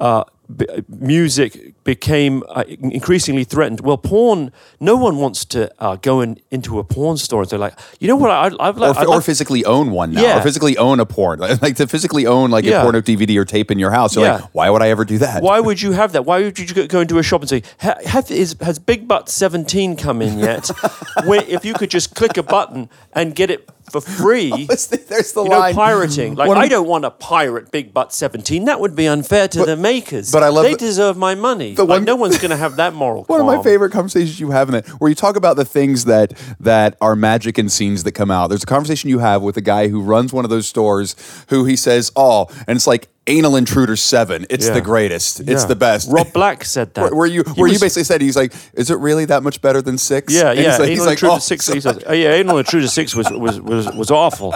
[0.00, 0.24] Uh,
[0.56, 3.80] b- music became uh, increasingly threatened.
[3.82, 4.50] Well, porn.
[4.80, 8.08] No one wants to uh, go in, into a porn store and say, like, you
[8.08, 8.30] know what?
[8.30, 10.38] I, I've Or, like, or I'd like- physically own one now, Yeah.
[10.38, 12.80] or physically own a porn, like to physically own like Yeah.
[12.80, 14.16] a porno DVD or tape in your house.
[14.16, 14.34] You're Yeah.
[14.36, 15.42] like, why would I ever do that?
[15.42, 16.24] Why would you have that?
[16.24, 19.28] Why would you go- go into a shop and say, have, is, "Has Big Butt
[19.28, 20.70] 17 come in yet?"
[21.26, 24.50] Where if you could just click a button and get it for free.
[24.66, 24.86] There's
[25.32, 26.34] the, You know, pirating.
[26.36, 28.64] Like, I don't want to pirate Big Butt 17.
[28.66, 30.30] That would be unfair to the makers.
[30.32, 31.74] but I love They the- deserve my money.
[31.74, 34.38] the Like, one- no one's going to have that moral One of my favorite conversations
[34.40, 37.68] you have in it, where you talk about the things that that are magic in
[37.68, 38.48] scenes that come out.
[38.48, 41.16] There's a conversation you have with a guy who runs one of those stores,
[41.48, 44.46] who he says, "Oh," and it's like Anal Intruder Seven.
[44.50, 44.74] It's Yeah.
[44.74, 45.40] the greatest.
[45.40, 45.66] It's Yeah.
[45.66, 46.08] the best.
[46.10, 47.02] Rob Black said that.
[47.02, 49.42] Where, where you He where you was- basically said he's like, is it really that
[49.42, 50.32] much better than six?
[50.32, 50.70] Yeah, And yeah.
[50.70, 51.66] He's like, he's Anal like, Intruder oh, Six.
[51.68, 54.54] He says, oh, yeah, Anal Intruder Six was was was, was awful.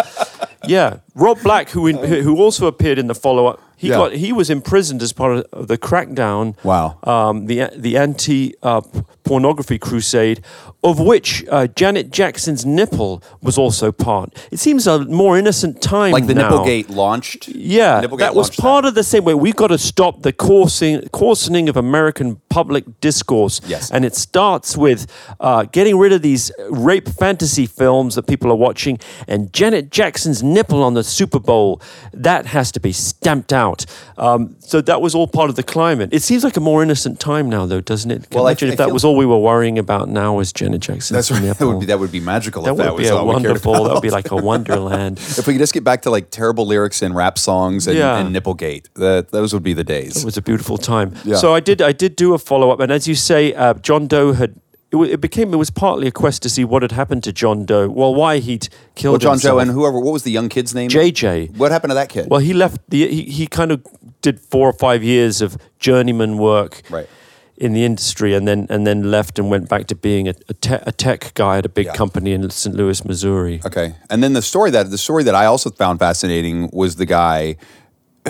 [0.67, 3.97] Yeah, Rob Black, who in, who also appeared in the follow up, he Yeah.
[3.97, 6.55] got he was imprisoned as part of the crackdown.
[6.65, 6.97] Wow.
[7.05, 8.81] Um, the the anti uh,
[9.25, 10.43] pornography crusade,
[10.83, 14.37] of which uh, Janet Jackson's nipple was also part.
[14.51, 16.51] It seems a more innocent time, like the now.
[16.51, 17.49] Nipplegate launched.
[17.49, 19.35] Yeah, Nipplegate that was part of the same way.
[19.35, 23.61] We've got to stop the coursing, coarsening of American public discourse.
[23.67, 23.91] Yes.
[23.91, 25.07] And it starts with
[25.41, 28.99] uh, getting rid of these rape fantasy films that people are watching.
[29.27, 31.81] And Janet Jackson's nipple on the Super Bowl,
[32.13, 33.87] that has to be stamped out.
[34.19, 36.11] Um, so that was all part of the climate.
[36.13, 38.27] It seems like a more innocent time now, though, doesn't it?
[38.31, 41.15] Well, Imagine I if that was all we were worrying about now was Janet Jackson.
[41.15, 41.43] That's right.
[41.59, 43.27] That would be that would be magical That if that would be was a all
[43.27, 43.73] wonderful.
[43.85, 45.19] That would be like a wonderland.
[45.39, 48.19] If we could just get back to like terrible lyrics in rap songs and, Yeah.
[48.19, 50.17] and Nipplegate, that those would be the days.
[50.17, 51.15] It was a beautiful time.
[51.25, 51.37] Yeah.
[51.37, 54.07] So I did I did do a follow up, and as you say, uh, John
[54.07, 54.55] Doe had.
[54.93, 57.65] It, it became it was partly a quest to see what had happened to John
[57.65, 57.89] Doe.
[57.89, 59.57] Well, why he'd killed well, John himself.
[59.57, 59.99] Joe and whoever.
[59.99, 60.89] What was the young kid's name?
[60.89, 61.57] JJ.
[61.57, 62.29] What happened to that kid?
[62.31, 62.79] Well, he left.
[62.91, 63.85] The, he he kind of
[64.23, 66.83] did four or five years of journeyman work.
[66.91, 67.09] Right.
[67.57, 70.55] In the industry, and then and then left and went back to being a, a,
[70.55, 71.95] te- a tech guy at a big Yeah.
[71.95, 72.75] company in St.
[72.75, 73.61] Louis, Missouri.
[73.65, 73.95] Okay.
[74.11, 77.55] And then the story that the story that I also found fascinating was the guy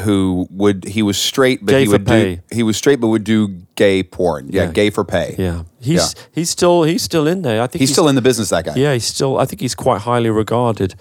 [0.02, 2.34] who would he was straight but Gay he would pay.
[2.36, 4.48] do he was straight but would do gay porn.
[4.50, 4.72] Yeah, Yeah.
[4.72, 5.36] gay for pay.
[5.38, 6.22] Yeah, he's Yeah.
[6.32, 7.62] he's still he's still in there.
[7.62, 8.74] I think He's still in the business that guy.
[8.76, 9.38] Yeah, he's still.
[9.38, 10.96] I think he's quite highly regarded.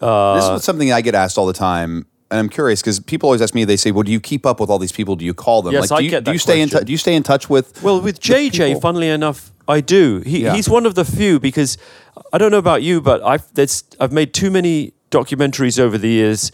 [0.00, 2.06] Uh, this is something I get asked all the time.
[2.30, 3.64] And I'm curious because people always ask me.
[3.64, 5.16] They say, "Well, do you keep up with all these people?
[5.16, 5.72] Do you call them?
[5.72, 6.84] Yes, like, do I you, get do you that stay in touch?
[6.84, 7.82] Do you stay in touch with?
[7.82, 10.20] Well, with JJ, funnily enough, I do.
[10.20, 10.54] He, Yeah.
[10.54, 11.78] He's one of the few because
[12.32, 13.44] I don't know about you, but I've
[13.98, 16.52] I've made too many documentaries over the years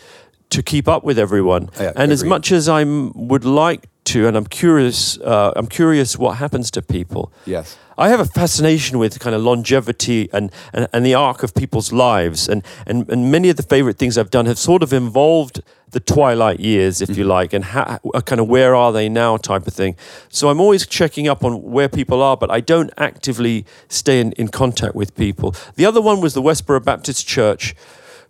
[0.50, 1.70] to keep up with everyone.
[1.80, 6.18] Yeah, and as much as I would like to, and I'm curious, uh, I'm curious
[6.18, 7.32] what happens to people.
[7.46, 7.76] Yes.
[7.96, 11.92] I have a fascination with kind of longevity and, and, and the arc of people's
[11.92, 12.48] lives.
[12.48, 16.00] And, and, and many of the favorite things I've done have sort of involved the
[16.00, 17.18] twilight years, if Mm-hmm.
[17.20, 19.94] you like, and ha- kind of where are they now type of thing.
[20.28, 24.32] So I'm always checking up on where people are, but I don't actively stay in,
[24.32, 25.54] in contact with people.
[25.76, 27.76] The other one was the Westboro Baptist Church.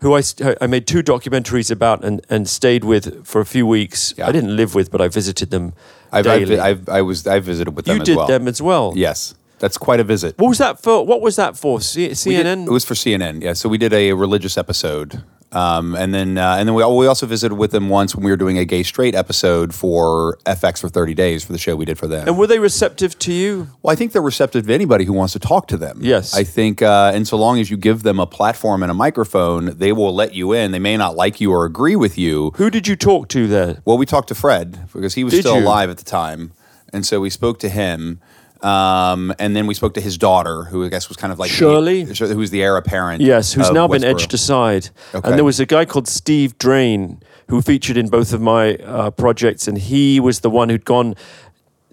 [0.04, 0.22] Who I,
[0.60, 4.12] I made two documentaries about and, and stayed with for a few weeks.
[4.18, 4.28] Yeah.
[4.28, 5.72] I didn't live with, but I visited them
[6.12, 6.50] I've, I've.
[6.50, 8.26] I've, I was I visited with them you as did well.
[8.26, 8.92] them as well.
[8.94, 10.36] Yes, that's quite a visit.
[10.38, 11.06] What was that for?
[11.06, 11.80] What was that for?
[11.80, 12.44] C- CNN.
[12.44, 13.42] did- it was for CNN.
[13.42, 17.06] Yeah, so we did a religious episode, um, and then uh, and then we we
[17.06, 20.80] also visited with them once when we were doing a gay straight episode for FX
[20.80, 22.26] for thirty days for the show we did for them.
[22.28, 23.68] and were they receptive to you?
[23.82, 25.98] well, I think they're receptive to anybody who wants to talk to them.
[26.02, 26.34] Yes.
[26.34, 29.76] I think, uh, and so long as you give them a platform and a microphone,
[29.78, 30.72] they will let you in.
[30.72, 32.50] They may not like you or agree with you.
[32.56, 33.82] Who did you talk to there?
[33.84, 35.64] Well, we talked to Fred because he was Did still you?
[35.64, 36.52] alive at the time,
[36.92, 38.20] and so we spoke to him.
[38.64, 41.50] Um, and then we spoke to his daughter, who I guess was kind of like
[41.50, 42.04] Shirley?
[42.04, 43.20] the, who's the heir apparent.
[43.20, 44.22] Yes, who's now been Westboro.
[44.22, 44.88] edged aside.
[45.14, 45.28] Okay.
[45.28, 49.10] And there was a guy called Steve Drain who featured in both of my uh,
[49.10, 51.14] projects, and he was the one who'd gone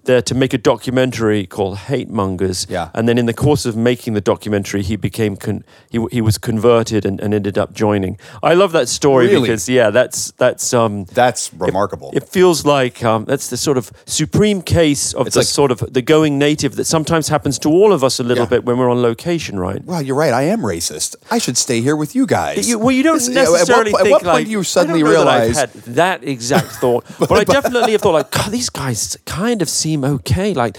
[0.04, 2.66] there to make a documentary called Hate Mongers.
[2.68, 2.90] Yeah.
[2.94, 6.38] And then in the course of making the documentary, he became con- he he was
[6.38, 8.18] converted and, and ended up joining.
[8.42, 9.42] I love that story Really?
[9.42, 12.10] because yeah, that's that's um That's remarkable.
[12.14, 15.70] It feels like um, that's the sort of supreme case of It's the like- sort
[15.70, 18.48] of the going native that sometimes happens to all of us a little Yeah.
[18.50, 19.82] bit when we're on location, right?
[19.84, 20.32] Well, you're right.
[20.32, 21.16] I am racist.
[21.30, 22.68] I should stay here with you guys.
[22.68, 24.62] You, well, you don't yeah, necessarily At what, think at what like point do you
[24.62, 25.56] suddenly I don't know that I've realize?
[25.58, 29.68] had that exact thought, but, I definitely have thought like, God, these guys kind of
[29.68, 30.54] seem okay.
[30.54, 30.76] Like,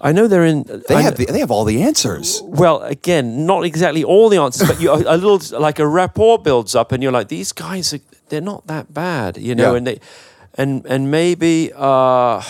[0.00, 0.62] I know they're in.
[0.88, 2.40] they I have the, they have all the answers.
[2.44, 6.74] well, again, not exactly all the answers, but you a little like a rapport builds
[6.74, 9.76] up, and you're like, these guys are they're not that bad, you know, Yeah.
[9.78, 10.00] and they.
[10.58, 12.42] And, and maybe uh,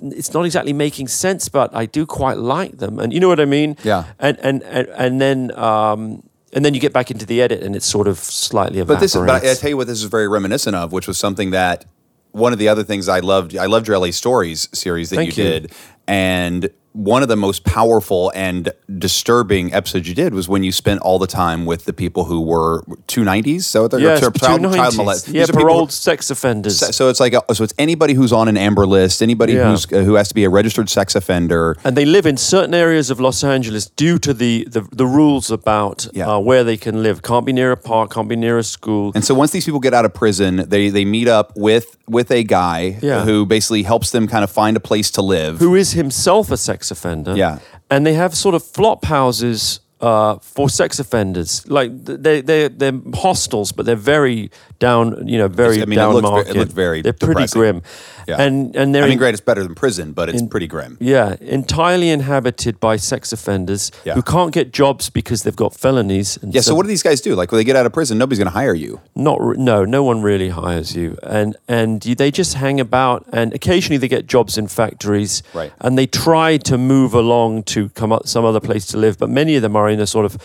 [0.00, 3.40] it's not exactly making sense, but I do quite like them, and you know what
[3.40, 3.76] I mean.
[3.82, 4.04] Yeah.
[4.20, 7.74] And and and, and then um, and then you get back into the edit, and
[7.74, 10.04] it's sort of slightly But this is, but I, I tell you what, this is
[10.04, 11.84] very reminiscent of, which was something that
[12.32, 13.56] one of the other things I loved.
[13.56, 15.32] I loved your LA Stories series that you you.
[15.32, 15.72] did,
[16.06, 21.00] and one of the most powerful and disturbing episodes you did was when you spent
[21.00, 23.66] all the time with the people who were two nineties.
[23.66, 24.96] So they're yes, child, child, nineties.
[24.96, 26.78] molest- Yeah, paroled sex offenders.
[26.96, 29.70] So it's like a, so it's anybody who's on an Amber List, anybody Yeah.
[29.70, 31.76] who's uh, who has to be a registered sex offender.
[31.84, 35.50] and they live in certain areas of Los Angeles due to the the, the rules
[35.50, 36.28] about Yeah.
[36.30, 37.22] uh, where they can live.
[37.22, 38.12] Can't be near a park.
[38.14, 39.12] Can't be near a school.
[39.14, 42.30] And so once these people get out of prison, they they meet up with with
[42.30, 43.24] a guy Yeah.
[43.24, 45.58] who basically helps them kind of find a place to live.
[45.58, 47.36] who is himself a sex offender.
[47.36, 47.58] Yeah.
[47.90, 51.66] And they have sort of flop houses uh, for sex offenders.
[51.68, 55.28] Like they they they're hostels, but they're very down.
[55.28, 57.82] You know, very I mean, it down looks ve- it looked very They're pretty grim.
[58.28, 58.40] Yeah.
[58.40, 60.96] And and they're I mean, in- great, it's better than prison, but it's pretty grim.
[61.00, 64.14] yeah, entirely inhabited by sex offenders Yeah.
[64.14, 66.38] who can't get jobs because they've got felonies.
[66.42, 66.60] And Yeah.
[66.62, 67.34] So what do these guys do?
[67.34, 69.00] Like when they get out of prison, nobody's going to hire you.
[69.14, 73.52] not no no one really hires you and and you, they just hang about and
[73.54, 75.72] occasionally they get jobs in factories Right.
[75.80, 79.28] and they try to move along to come up some other place to live but
[79.30, 80.36] many of them are in a sort of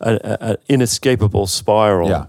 [0.00, 2.24] an inescapable spiral Yeah.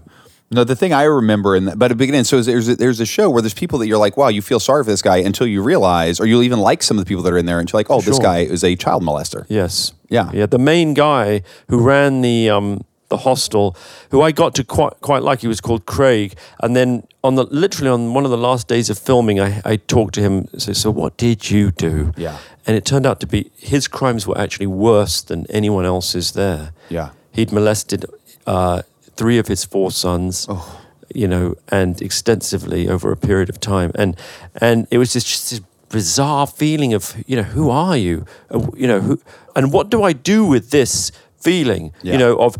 [0.50, 3.00] No, the thing I remember in the, but at the beginning, so there's a, there's
[3.00, 5.16] a show where there's people that you're like, wow, you feel sorry for this guy
[5.16, 7.58] until you realize, or you'll even like some of the people that are in there,
[7.58, 8.22] and you're like, oh, this Sure.
[8.22, 9.46] guy is a child molester.
[9.48, 10.30] yes Yeah.
[10.32, 13.76] yeah the main guy who ran the um the hostel
[14.10, 17.44] who I got to quite quite like he was called Craig and then on the
[17.44, 20.72] literally on one of the last days of filming I, I talked to him so
[20.72, 22.38] so what did you do Yeah.
[22.66, 26.72] and it turned out to be his crimes were actually worse than anyone else's there.
[26.88, 27.10] Yeah.
[27.32, 28.04] He'd molested
[28.46, 28.82] uh,
[29.16, 30.80] three of his four sons, Oh.
[31.14, 33.90] you know, and extensively over a period of time.
[33.94, 34.16] And
[34.60, 38.24] and it was just, just this bizarre feeling of, you know, who are you?
[38.50, 39.18] Uh, You know, who
[39.56, 41.92] and what do I do with this feeling?
[42.02, 42.12] Yeah.
[42.14, 42.56] You know, of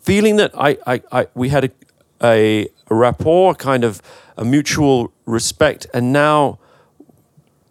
[0.00, 1.70] feeling that I, I, I we had a,
[2.22, 4.00] a, a rapport, kind of
[4.36, 6.58] a mutual respect, and now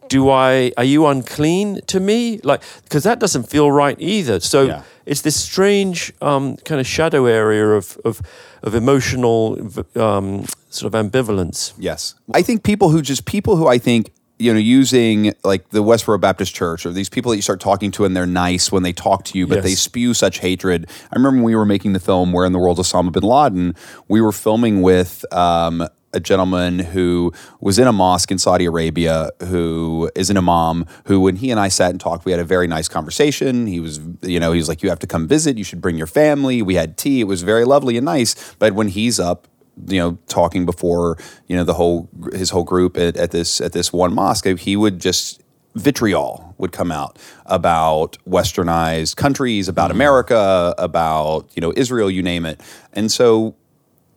[0.10, 4.62] do I are you unclean to me like because that doesn't feel right either so
[4.64, 4.82] Yeah.
[5.06, 8.22] It's this strange um, kind of shadow area of of,
[8.62, 9.58] of emotional
[9.96, 12.16] um, sort of ambivalence Yes.
[12.34, 16.20] I think people who just people who I think you know using like the Westboro
[16.20, 18.94] Baptist Church or these people that you start talking to and they're nice when they
[18.94, 20.90] talk to you but they spew such hatred.
[21.12, 23.24] I remember when we were making the film Where in the World is Osama bin
[23.24, 23.76] Laden,
[24.08, 29.32] we were filming with um, a gentleman who was in a mosque in Saudi Arabia
[29.48, 32.46] who is an imam who when he and I sat and talked we had a
[32.46, 33.68] very nice conversation.
[33.68, 35.58] He was you know he was like you have to come visit.
[35.58, 36.62] You should bring your family.
[36.62, 37.22] We had tea.
[37.22, 38.56] It was very lovely and nice.
[38.56, 39.48] But when he's up
[39.88, 43.72] you know talking before you know the whole his whole group at, at this at
[43.72, 45.42] this one mosque he would just
[45.74, 49.98] vitriol would come out about westernized countries about mm-hmm.
[49.98, 52.62] america about you know israel you name it.
[52.94, 53.56] And so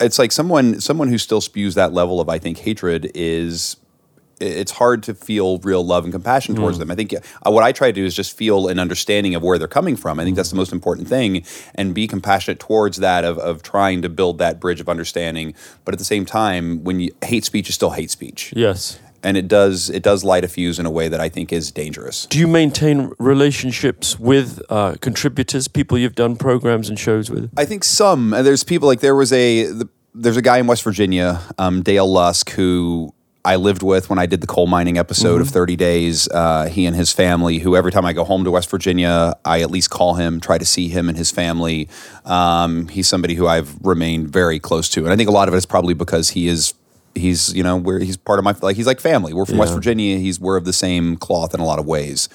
[0.01, 3.77] it's like someone someone who still spews that level of i think hatred is
[4.41, 6.91] it's hard to feel real love and compassion towards them.
[6.91, 9.59] I think uh, what I try to do is just feel an understanding of where
[9.59, 10.21] they're coming from.
[10.21, 14.03] I think that's the most important thing, and be compassionate towards that of, of trying
[14.03, 15.55] to build that bridge of understanding.
[15.85, 19.37] But at the same time, when you hate speech is still hate speech, yes and
[19.37, 22.27] it does it does light a fuse in a way that I think is dangerous.
[22.27, 27.65] do you maintain relationships with uh, contributors people you've done programs and shows with I
[27.65, 28.31] think some.
[28.31, 32.11] There's people like there was a the, there's a guy in West Virginia, um, Dale
[32.11, 33.12] Lusk, who
[33.45, 36.29] I lived with when I did the coal mining episode of 30 Days.
[36.29, 39.61] Uh, he and his family, who every time I go home to West Virginia, I
[39.61, 41.89] at least call him, try to see him and his family.
[42.25, 45.55] Um, he's somebody who I've remained very close to, and I think a lot of
[45.55, 46.75] it is probably because he is.
[47.16, 49.33] He's you know where he's part of my like he's like family.
[49.33, 50.18] We're from West Virginia.
[50.18, 52.29] He's we're of the same cloth in a lot of ways.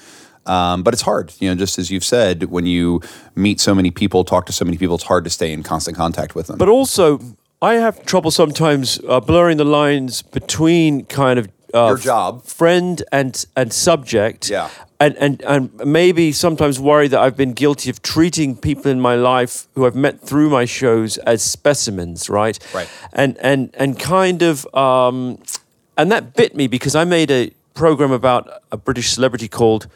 [0.44, 3.00] Um, but it's hard, you know, just as you've said, when you
[3.36, 5.96] meet so many people, talk to so many people, it's hard to stay in constant
[5.96, 6.58] contact with them.
[6.58, 7.20] But also,
[7.60, 12.42] I have trouble sometimes uh, blurring the lines between kind of uh, Your job.
[12.44, 14.50] friend and and subject.
[14.50, 14.68] Yeah.
[15.02, 19.16] And, and and maybe sometimes worry that I've been guilty of treating people in my
[19.16, 22.56] life who I've met through my shows as specimens, right?
[22.72, 22.88] Right.
[23.12, 25.38] And and and kind of um,
[25.96, 29.88] and that bit me because I made a program about a British celebrity called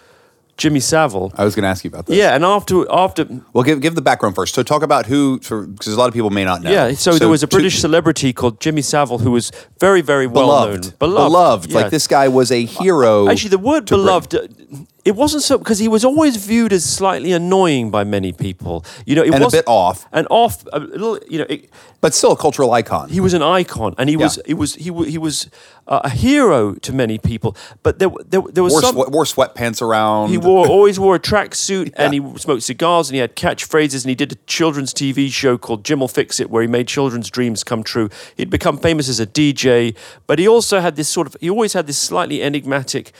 [0.56, 1.32] Jimmy Savile.
[1.36, 2.16] I was going to ask you about this.
[2.16, 4.54] Yeah, and after after Well, give give the background first.
[4.54, 6.70] So talk about who, because a lot of people may not know.
[6.70, 10.26] Yeah, so, there was a to- British celebrity called Jimmy Savile who was very, very
[10.26, 10.94] well beloved, known.
[10.98, 11.70] beloved.
[11.70, 11.78] yeah.
[11.80, 13.28] Like this guy was a hero.
[13.28, 14.88] Actually, the word to Britain.
[15.06, 18.84] It wasn't so because he was always viewed as slightly annoying by many people.
[19.06, 20.04] You know, it And a bit off.
[20.12, 21.18] and off a little.
[21.28, 23.08] You know, it, but still a cultural icon.
[23.08, 24.42] he was an icon, and he was Yeah.
[24.48, 25.48] he was he he was
[25.88, 27.56] uh, a hero to many people.
[27.84, 28.94] But there there, there was wore, some.
[28.96, 30.30] swe- wore sweatpants around.
[30.30, 34.08] He wore always wore a tracksuit and he smoked cigars and he had catchphrases and
[34.10, 37.62] he did a children's TV show called Jim'll Fix It where he made children's dreams
[37.64, 38.08] come true.
[38.36, 39.94] He'd become famous as a DJ,
[40.26, 43.12] but he also had this sort of he always had this slightly enigmatic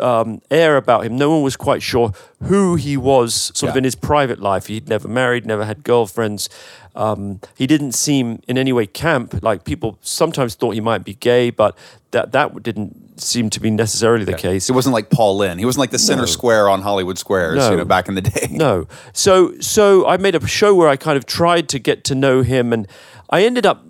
[0.00, 1.16] um, air about him.
[1.16, 2.12] No one was quite sure
[2.42, 4.66] who he was, sort of in his private life.
[4.66, 6.48] He'd never married, never had girlfriends.
[6.94, 9.42] Um, he didn't seem in any way camp.
[9.42, 11.76] Like people sometimes thought he might be gay, but
[12.12, 14.68] that that didn't seem to be necessarily the case.
[14.68, 15.58] It wasn't like Paul Lynde.
[15.58, 17.70] He wasn't like the center square on Hollywood Squares, No.
[17.70, 18.48] you know, back in the day.
[18.50, 18.86] No.
[19.12, 22.42] So so I made a show where I kind of tried to get to know
[22.42, 22.86] him and
[23.28, 23.84] I ended up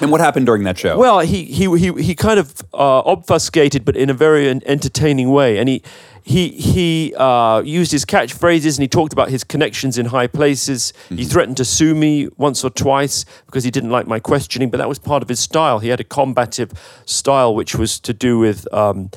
[0.00, 0.98] And what happened during that show?
[0.98, 5.58] well he he he, he kind of uh, obfuscated but in a very entertaining way
[5.58, 5.82] and he
[6.30, 10.92] he he uh, used his catchphrases and he talked about his connections in high places.
[11.08, 14.78] He threatened to sue me once or twice because he didn't like my questioning, but
[14.78, 15.80] that was part of his style.
[15.80, 16.70] He had a combative
[17.04, 18.72] style, which was to do with.
[18.72, 19.10] Um,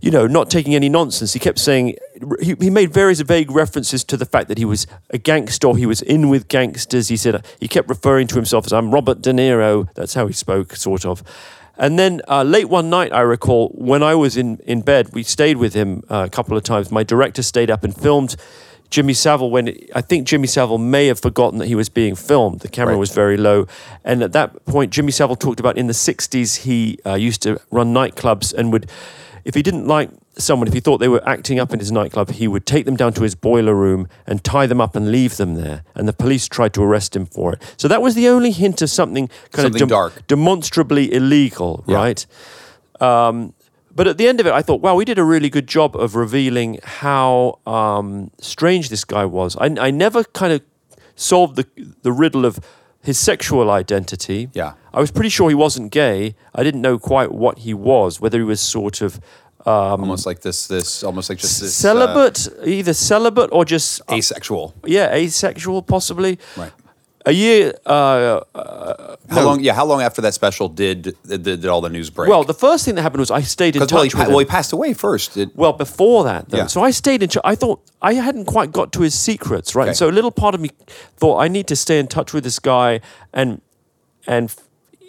[0.00, 1.32] you know, not taking any nonsense.
[1.32, 1.96] He kept saying,
[2.40, 5.86] he, he made various vague references to the fact that he was a gangster, he
[5.86, 7.08] was in with gangsters.
[7.08, 9.92] He said, he kept referring to himself as, I'm Robert De Niro.
[9.94, 11.24] That's how he spoke, sort of.
[11.78, 15.22] And then uh, late one night, I recall, when I was in, in bed, we
[15.22, 16.90] stayed with him uh, a couple of times.
[16.90, 18.34] My director stayed up and filmed
[18.90, 22.60] Jimmy Savile when I think Jimmy Savile may have forgotten that he was being filmed.
[22.60, 22.98] The camera Right.
[23.00, 23.66] was very low.
[24.04, 27.60] And at that point, Jimmy Savile talked about in the 60s, he uh, used to
[27.70, 28.90] run nightclubs and would,
[29.44, 32.30] if he didn't like someone, if he thought they were acting up in his nightclub,
[32.30, 35.36] he would take them down to his boiler room and tie them up and leave
[35.36, 35.82] them there.
[35.94, 37.74] And the police tried to arrest him for it.
[37.76, 40.26] So that was the only hint of something kind Something of dark.
[40.28, 41.96] demonstrably illegal, Yeah.
[41.96, 42.26] right?
[43.00, 43.54] Um,
[43.94, 45.96] but at the end of it, I thought, wow, we did a really good job
[45.96, 49.56] of revealing how um, strange this guy was.
[49.56, 50.62] I, I never kind of
[51.16, 51.66] solved the
[52.02, 52.60] the riddle of
[53.02, 54.50] his sexual identity.
[54.52, 54.74] Yeah.
[54.94, 56.34] I was pretty sure he wasn't gay.
[56.54, 59.18] I didn't know quite what he was, whether he was sort of
[59.66, 64.74] almost like this, this, almost like just this uh, celibate, either celibate or just asexual.
[64.86, 66.38] yeah, asexual, possibly.
[66.56, 66.72] Right.
[67.26, 67.74] A year.
[67.84, 68.40] Uh,
[69.28, 69.60] How long?
[69.60, 72.30] Yeah, how long after that special did did, did all the news break?
[72.30, 74.28] well, the first thing that happened was I stayed in touch well, he, with him.
[74.30, 75.34] well, he passed away first.
[75.34, 76.58] Did, Well, before that, though.
[76.58, 76.66] Yeah.
[76.68, 77.28] So I stayed in.
[77.44, 79.88] I thought I hadn't quite got to his secrets, right?
[79.88, 79.94] Okay.
[79.94, 80.70] So a little part of me
[81.16, 83.00] thought I need to stay in touch with this guy,
[83.34, 83.60] and
[84.26, 84.54] and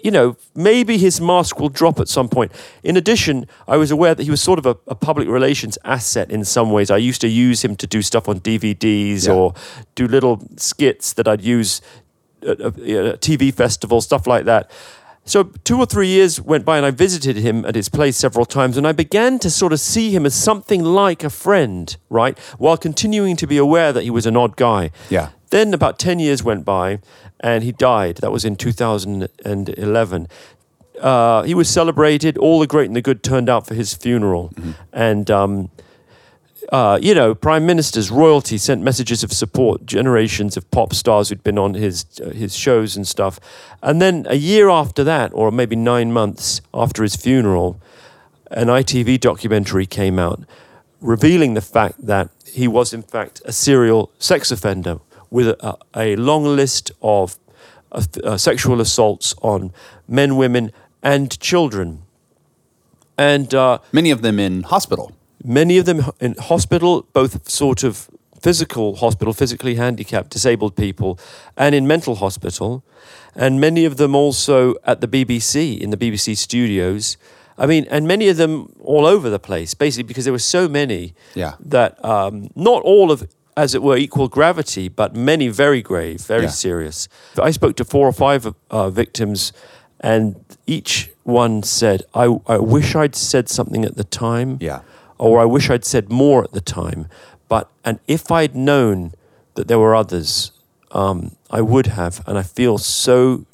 [0.03, 2.51] you know maybe his mask will drop at some point.
[2.83, 6.31] In addition, I was aware that he was sort of a, a public relations asset
[6.31, 6.89] in some ways.
[6.91, 9.33] I used to use him to do stuff on DVDs Yeah.
[9.33, 9.53] or
[9.95, 11.81] do little skits that I'd use
[12.41, 14.71] at, at, at TV festivals, stuff like that.
[15.25, 18.45] So two or three years went by, and I visited him at his place several
[18.45, 22.37] times, and I began to sort of see him as something like a friend, right?
[22.57, 24.91] While continuing to be aware that he was an odd guy.
[25.09, 25.29] Yeah.
[25.51, 26.99] Then about ten years went by,
[27.39, 28.17] and he died.
[28.17, 30.27] That was in 2011.
[30.99, 32.37] Uh, he was celebrated.
[32.37, 34.51] All the great and the good turned out for his funeral,
[34.91, 35.29] and.
[35.29, 35.69] Um,
[36.71, 39.85] uh, you know, prime ministers, royalty sent messages of support.
[39.85, 43.39] Generations of pop stars who'd been on his uh, his shows and stuff,
[43.81, 47.81] and then a year after that, or maybe nine months after his funeral,
[48.51, 50.43] an ITV documentary came out,
[51.01, 54.99] revealing the fact that he was in fact a serial sex offender
[55.31, 57.37] with a, a long list of
[57.91, 59.73] uh, uh, sexual assaults on
[60.07, 62.03] men, women, and children,
[63.17, 63.55] and.
[63.55, 65.15] Uh, many of them in hospital.
[65.43, 68.09] Many of them in hospital, both sort of
[68.41, 71.19] physical hospital, physically handicapped, disabled people,
[71.57, 72.83] and in mental hospital,
[73.35, 77.17] and many of them also at the BBC, in the BBC studios.
[77.57, 80.69] I mean, and many of them all over the place, basically because there were so
[80.69, 81.55] many Yeah.
[81.59, 86.43] that um, not all of, as it were, equal gravity, but many very grave, very
[86.43, 86.49] Yeah.
[86.51, 87.09] serious.
[87.37, 89.51] I spoke to four or five uh, victims,
[89.99, 94.79] and each one said, I, I wish I'd said something at the time Yeah.
[95.19, 97.07] Or I wish I'd said more at the time.
[97.47, 99.13] But and if I'd known
[99.55, 100.51] that there were others,
[100.91, 102.21] um, I would have.
[102.27, 103.45] And I feel so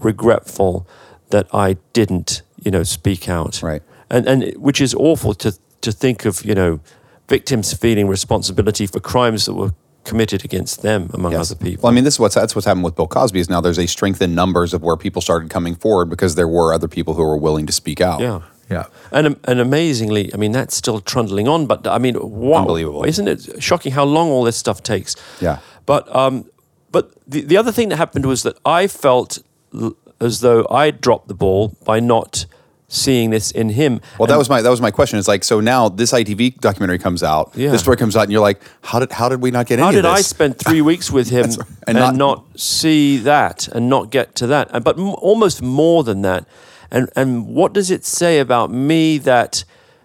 [0.00, 0.86] regretful
[1.30, 3.62] that I didn't, you know, speak out.
[3.62, 3.82] Right.
[4.10, 6.80] And and which is awful to to think of, you know,
[7.28, 9.72] victims feeling responsibility for crimes that were
[10.04, 11.50] committed against them, among Yes.
[11.50, 11.82] other people.
[11.84, 13.78] Well, I mean, this is what's that's what's happened with Bill Cosby is now there's
[13.78, 17.14] a strength in numbers of where people started coming forward because there were other people
[17.14, 18.20] who were willing to speak out.
[18.20, 18.40] yeah.
[18.70, 18.86] Yeah.
[19.12, 21.66] And and amazingly, I mean that's still trundling on.
[21.66, 23.04] But I mean, wow, Unbelievable.
[23.04, 25.16] isn't it shocking how long all this stuff takes?
[25.40, 25.58] Yeah.
[25.86, 26.44] But um,
[26.90, 29.38] but the the other thing that happened was that I felt
[29.74, 32.46] l- as though I dropped the ball by not
[32.88, 34.00] seeing this in him.
[34.18, 35.18] Well, that was my that was my question.
[35.18, 37.70] It's like so now this ITV documentary comes out, Yeah.
[37.72, 39.90] this story comes out, and you're like, how did how did we not get How
[39.90, 41.44] did I spend three weeks with him
[41.86, 44.68] and, And not, not- see that and not get to that?
[44.72, 46.46] And, but m- almost more than that.
[46.94, 49.64] And and what does it say about me that,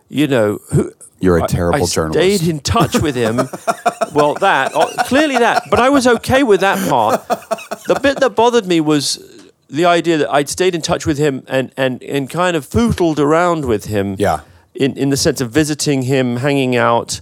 [0.10, 2.38] you know, who, You're a terrible I journalist.
[2.42, 3.36] stayed in touch with him.
[4.14, 7.28] well, that oh, clearly that, but I was okay with that part.
[7.86, 9.20] The bit that bothered me was
[9.70, 13.20] the idea that I'd stayed in touch with him and and and kind of footled
[13.20, 14.16] around with him.
[14.18, 14.42] Yeah.
[14.74, 17.22] In in the sense of visiting him, hanging out,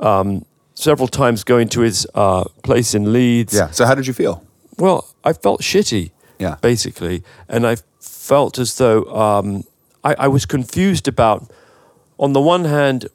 [0.00, 3.52] um, several times going to his uh, place in Leeds.
[3.52, 3.70] Yeah.
[3.70, 4.42] So how did you feel?
[4.78, 6.12] Well, I felt shitty.
[6.38, 6.56] Yeah.
[6.60, 9.64] Basically, and I felt as though um,
[10.02, 11.50] I, I was confused about,
[12.18, 13.06] on the one hand,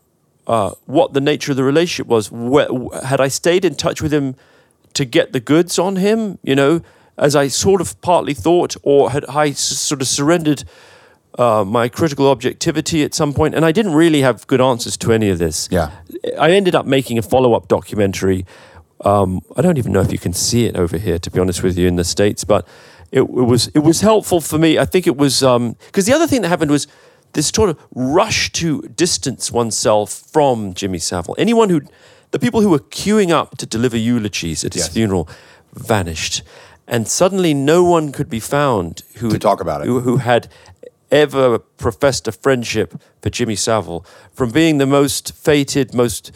[0.47, 2.27] uh, what the nature of the relationship was.
[2.29, 4.35] Wh- had I stayed in touch with him
[4.93, 6.81] to get the goods on him, you know,
[7.17, 10.63] as I sort of partly thought, or had I s- sort of surrendered
[11.37, 13.37] uh, my critical objectivity at some point.
[13.39, 15.67] point, and I didn't really have good answers to any of this.
[15.71, 15.91] Yeah.
[16.39, 18.45] I ended up making a follow up documentary.
[19.05, 21.61] Um, I don't even know if you can see it over here, to be honest
[21.63, 22.67] with you, in the states, but
[23.11, 24.77] it, it was it was helpful for me.
[24.77, 26.87] I think it was because the other thing that happened was
[27.33, 31.35] this sort of rush to distance oneself from Jimmy Savile.
[31.37, 31.81] Anyone who,
[32.31, 34.93] the people who were queuing up to deliver eulogies at his Yes.
[34.93, 35.29] funeral,
[35.73, 36.41] vanished,
[36.87, 39.87] and suddenly no one could be found who To talk about it.
[39.87, 40.47] who, who had
[41.11, 44.03] ever professed a friendship for Jimmy Savile,
[44.33, 46.31] from being the most fated, most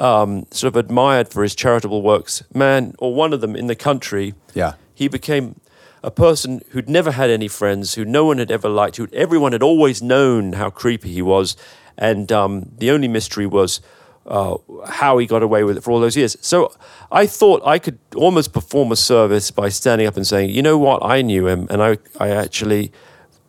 [0.00, 3.76] um, sort of admired for his charitable works man, or one of them in the
[3.76, 4.34] country.
[4.54, 4.74] Yeah.
[4.94, 5.60] He became
[6.02, 9.52] a person who'd never had any friends, who no one had ever liked, who everyone
[9.52, 11.56] had always known how creepy he was,
[11.96, 13.80] and um, the only mystery was
[14.26, 14.56] uh,
[14.88, 16.36] how he got away with it for all those years.
[16.40, 16.74] So
[17.10, 20.78] I thought I could almost perform a service by standing up and saying, you know
[20.78, 22.92] what, I knew him, and I, I actually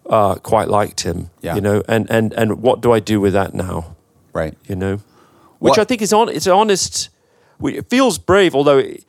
[0.09, 1.29] uh, quite liked him.
[1.41, 1.55] Yeah.
[1.55, 3.95] You know, and, and and what do I do with that now?
[4.33, 4.55] Right.
[4.67, 4.93] You know,
[5.59, 6.29] which What- I think is on.
[6.29, 7.09] It's honest.
[7.63, 9.05] It feels brave, although it,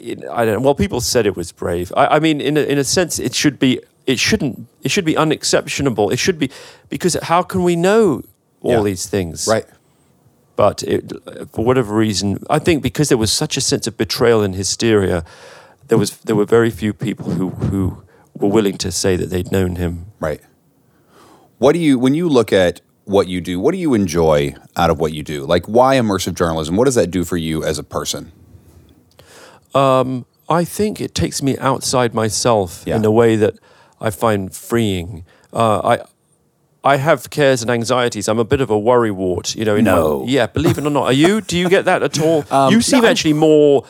[0.00, 0.60] I don't know.
[0.60, 1.92] Well, people said it was brave.
[1.96, 3.80] I, I mean, in a, in a sense, it should be.
[4.06, 4.66] It shouldn't.
[4.82, 6.10] It should be unexceptionable.
[6.10, 6.50] It should be
[6.88, 8.22] because how can we know
[8.62, 8.82] all Yeah.
[8.82, 9.46] these things?
[9.46, 9.66] Right.
[10.56, 11.12] But it,
[11.52, 15.24] for whatever reason, I think because there was such a sense of betrayal and hysteria,
[15.88, 18.02] there was there were very few people who who
[18.34, 20.06] were willing to say that they'd known him.
[20.20, 20.40] Right.
[21.58, 24.90] What do you when you look at what you do, what do you enjoy out
[24.90, 25.44] of what you do?
[25.44, 26.76] Like why immersive journalism?
[26.76, 28.32] What does that do for you as a person?
[29.74, 32.96] I think it takes me outside myself Yeah.
[32.96, 33.54] in a way that
[34.00, 35.24] I find freeing.
[35.52, 35.98] Uh, I
[36.84, 38.28] I have cares and anxieties.
[38.28, 39.76] I'm a bit of a worrywart, you know.
[39.80, 40.20] No.
[40.20, 41.04] my, yeah, believe it or not.
[41.04, 41.40] Are you?
[41.40, 42.44] Do you get that at all?
[42.70, 43.84] you seem Um, no, actually more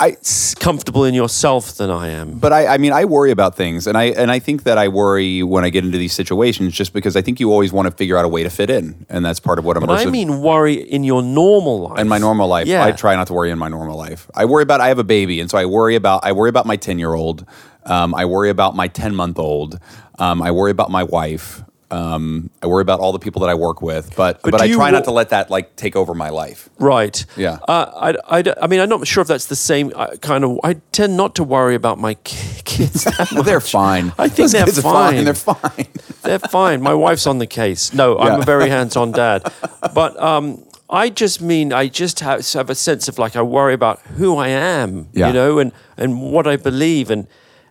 [0.00, 0.16] I
[0.58, 2.38] comfortable in yourself than I am.
[2.38, 4.88] but I, I mean I worry about things and I and I think that I
[4.88, 7.92] worry when I get into these situations just because I think you always want to
[7.92, 9.06] figure out a way to fit in.
[9.10, 11.98] And that's part of what immersive But I mean worry in your normal life.
[12.00, 12.66] in my normal life.
[12.66, 12.84] Yeah.
[12.84, 14.30] I try not to worry in my normal life.
[14.34, 16.66] I worry about I have a baby, and so I worry about I worry about
[16.66, 17.44] my ten year old.
[17.84, 19.78] Um, I worry about my ten month old.
[20.18, 21.62] Um, I worry about my wife.
[21.90, 24.68] Um, I worry about all the people that I work with, but but, do I
[24.68, 26.68] try wa- not to let that like take over my life.
[26.78, 27.24] Right.
[27.36, 27.58] Yeah.
[27.66, 30.60] Uh, I, I, I mean, I'm not sure if that's the same uh, kind of.
[30.62, 33.06] I tend not to worry about my kids.
[33.44, 34.12] They're fine.
[34.18, 35.24] I think Those they're kids are fine.
[35.24, 35.86] They're fine.
[36.22, 36.82] They're fine.
[36.82, 37.94] My wife's on the case.
[37.94, 39.50] No, I'm a very hands-on dad.
[39.94, 43.72] But um, I just mean I just have, have a sense of like I worry
[43.74, 45.28] about who I am, Yeah.
[45.28, 47.26] you know, and and what I believe, and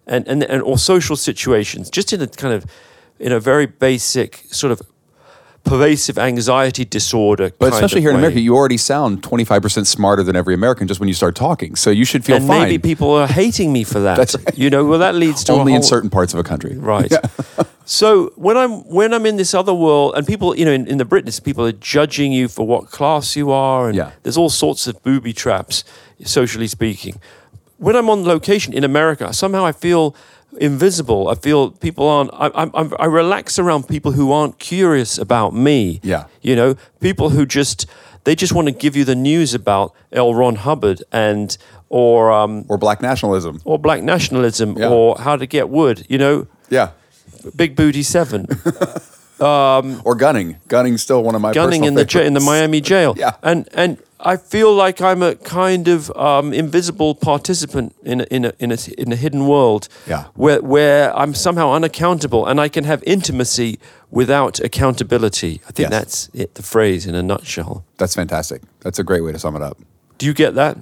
[0.08, 2.66] and and, and or social situations, just in a kind of
[3.20, 4.82] in a very basic sort of
[5.64, 7.52] pervasive anxiety disorder.
[7.60, 8.16] But especially here in.
[8.16, 11.36] America, you already sound twenty five percent smarter than every American just when you start
[11.36, 11.76] talking.
[11.76, 12.62] So you should feel and fine.
[12.64, 14.18] maybe people are hating me for that.
[14.18, 14.58] That's right.
[14.58, 16.78] You know, well, that leads to only in certain parts of a country.
[16.78, 17.12] Right.
[17.86, 20.98] so when I'm when I'm in this other world, and people, you know, in, in
[20.98, 24.12] the British, people are judging you for what class you are, and Yeah.
[24.24, 25.84] there's all sorts of booby traps,
[26.24, 27.20] socially speaking.
[27.78, 30.14] When I'm on location in America, somehow I feel
[30.58, 31.28] invisible.
[31.30, 32.32] I feel people aren't.
[32.34, 36.00] I, I'm, I'm, relax around people who aren't curious about me.
[36.04, 36.26] Yeah.
[36.42, 37.86] You know, people who just
[38.24, 40.34] they just want to give you the news about L.
[40.34, 41.58] Ron Hubbard and
[41.90, 43.62] or um, Or black nationalism.
[43.66, 44.90] or black nationalism Yeah.
[44.90, 46.06] or how to get wood.
[46.10, 46.90] You know, Yeah.
[47.56, 48.48] Big Booty Seven,
[49.40, 50.58] Or gunning.
[50.68, 52.40] Gunning's still one of my gunning personal in the in the.
[52.42, 53.16] Miami jail.
[53.18, 53.36] Yeah.
[53.42, 58.46] and and I feel like I'm a kind of um, invisible participant in a, in
[58.46, 59.88] a in a in a hidden world.
[60.08, 60.26] Yeah.
[60.36, 63.80] where where I'm somehow unaccountable and I can have intimacy
[64.12, 65.62] without accountability.
[65.68, 65.92] I think Yes.
[65.92, 67.84] that's it, the phrase in a nutshell.
[67.98, 68.62] That's fantastic.
[68.82, 69.78] That's a great way to sum it up.
[70.20, 70.78] Do you get that?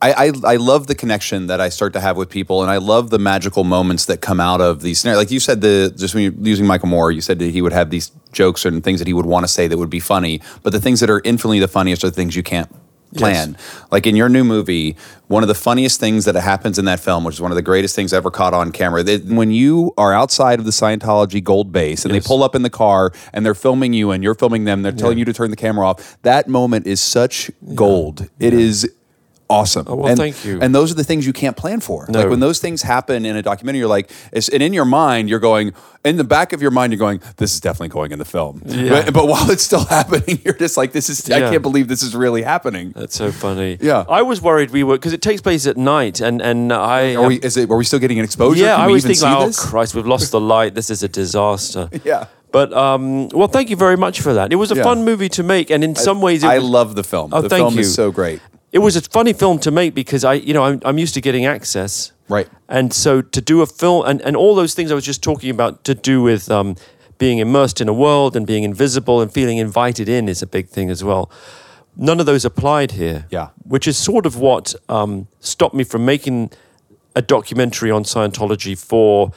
[0.00, 2.76] I, I I love the connection that I start to have with people, and I
[2.76, 5.22] love the magical moments that come out of these scenarios.
[5.22, 7.72] Like you said, the just when you're using Michael Moore, you said that he would
[7.72, 10.42] have these jokes and things that he would want to say that would be funny,
[10.62, 12.70] but the things that are infinitely the funniest are the things you can't
[13.14, 13.56] plan.
[13.90, 14.96] Like in your new movie,
[15.28, 17.62] one of the funniest things that happens in that film, which is one of the
[17.62, 21.72] greatest things ever caught on camera, that when you are outside of the Scientology gold
[21.72, 22.24] base and Yes.
[22.24, 24.92] they pull up in the car and they're filming you and you're filming them, they're
[24.92, 26.16] telling you to turn the camera off.
[26.22, 28.28] That moment is such gold.
[28.38, 28.88] It is
[29.48, 29.86] awesome.
[29.88, 30.60] Oh, well, and, thank you.
[30.60, 32.06] And those are the things you can't plan for.
[32.08, 32.20] No.
[32.20, 35.28] Like when those things happen in a documentary, you're like, it's, and in your mind,
[35.28, 35.72] you're going,
[36.04, 38.62] in the back of your mind, you're going, this is definitely going in the film.
[38.64, 38.88] Yeah.
[39.04, 42.02] But, but while it's still happening, you're just like, this is, I can't believe this
[42.02, 42.92] is really happening.
[42.94, 43.78] That's so funny.
[43.80, 44.04] Yeah.
[44.08, 47.26] I was worried we were because it takes place at night, and and I Are
[47.26, 48.62] we, is it, are we still getting an exposure?
[48.62, 49.64] Yeah, Can I was thinking, see oh this?
[49.64, 50.74] Christ, we've lost the light.
[50.74, 51.88] This is a disaster.
[52.04, 52.26] Yeah.
[52.52, 54.52] But um, well, thank you very much for that.
[54.52, 54.84] It was a Yeah.
[54.84, 57.34] fun movie to make, and in some ways, it I was, love the film.
[57.34, 57.80] Oh, the thank film you.
[57.80, 58.40] is so great.
[58.72, 61.20] It was a funny film to make because I, you know, I'm, I'm used to
[61.20, 62.48] getting access, Right.
[62.68, 65.50] and so to do a film and, and all those things I was just talking
[65.50, 66.76] about to do with um,
[67.18, 70.68] being immersed in a world and being invisible and feeling invited in is a big
[70.68, 71.30] thing as well.
[71.96, 73.26] None of those applied here.
[73.30, 73.48] Yeah.
[73.64, 76.50] Which is sort of what um, stopped me from making
[77.14, 79.32] a documentary on Scientology for,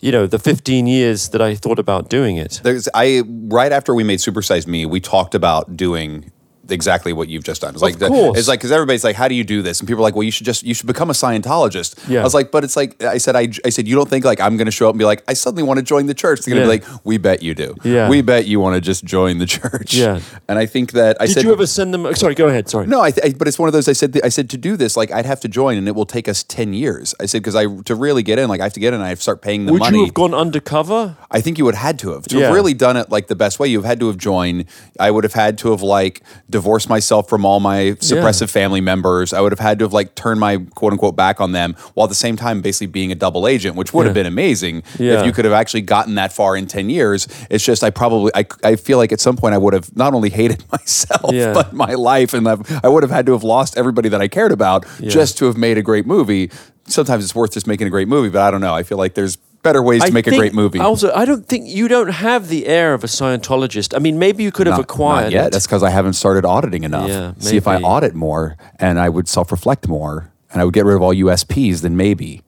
[0.00, 2.60] you know, the 15 years that I thought about doing it.
[2.64, 6.32] There's I right after we made Super Size Me, we talked about doing
[6.72, 7.72] exactly what you've just done.
[7.74, 8.38] It's like the- course.
[8.38, 10.22] it's like because everybody's like, "How do you do this?" And people are like, "Well,
[10.22, 12.20] you should just you should become a Scientologist." Yeah.
[12.20, 14.40] I was like, "But it's like I said, I, I said you don't think like
[14.40, 16.40] I'm going to show up and be like, I suddenly want to join the church."
[16.40, 16.78] They're going to Yeah.
[16.80, 17.74] be like, "We bet you do.
[17.84, 18.08] Yeah.
[18.08, 20.20] we bet you want to just join the church." Yeah.
[20.48, 22.06] and I think that I Did said, you ever send them?
[22.06, 22.68] Oh, sorry, go ahead.
[22.68, 22.86] Sorry.
[22.86, 23.88] No, I, th- I but it's one of those.
[23.88, 26.06] I said I said to do this, like I'd have to join, and it will
[26.06, 27.14] take us ten years.
[27.20, 29.08] I said because I to really get in, like I have to get in, I
[29.08, 29.98] have to start paying the Would money.
[29.98, 31.16] you have gone undercover?
[31.30, 32.46] I think you would have had to have to Yeah.
[32.46, 33.68] have really done it like the best way.
[33.68, 34.64] You've had to have joined.
[34.98, 36.22] I would have had to have like
[36.60, 39.32] divorced myself from all my suppressive family members.
[39.32, 42.04] I would have had to have like turned my quote unquote back on them while
[42.04, 45.20] at the same time basically being a double agent, which would have been amazing Yeah.
[45.20, 47.26] if you could have actually gotten that far in ten years.
[47.48, 50.12] It's just I probably I, I feel like at some point I would have not
[50.12, 51.54] only hated myself Yeah.
[51.54, 54.28] but my life, and I've, I would have had to have lost everybody that I
[54.28, 56.50] cared about just to have made a great movie.
[56.86, 58.74] Sometimes it's worth just making a great movie, but I don't know.
[58.74, 60.78] I feel like there's better ways to make a great movie.
[60.78, 63.94] Also, I don't think you don't have the air of a Scientologist.
[63.94, 65.46] I mean, maybe you could have Not- acquired not yet.
[65.48, 65.52] it.
[65.52, 67.08] That's because I haven't started auditing enough.
[67.08, 70.84] Yeah, See if I audit more and I would self-reflect more and I would get
[70.84, 72.42] rid of all USPs, then maybe.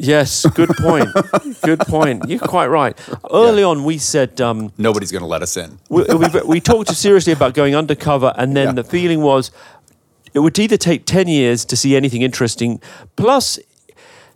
[0.00, 1.08] Yes, good point.
[1.62, 2.28] good point.
[2.28, 2.96] You're quite right.
[3.32, 5.78] Early on, we said um, Nobody's going to let us in.
[5.88, 8.72] we, we, we talked seriously about going undercover, and then Yeah.
[8.74, 9.50] the feeling was
[10.34, 12.80] it would either take 10 years to see anything interesting,
[13.16, 13.58] plus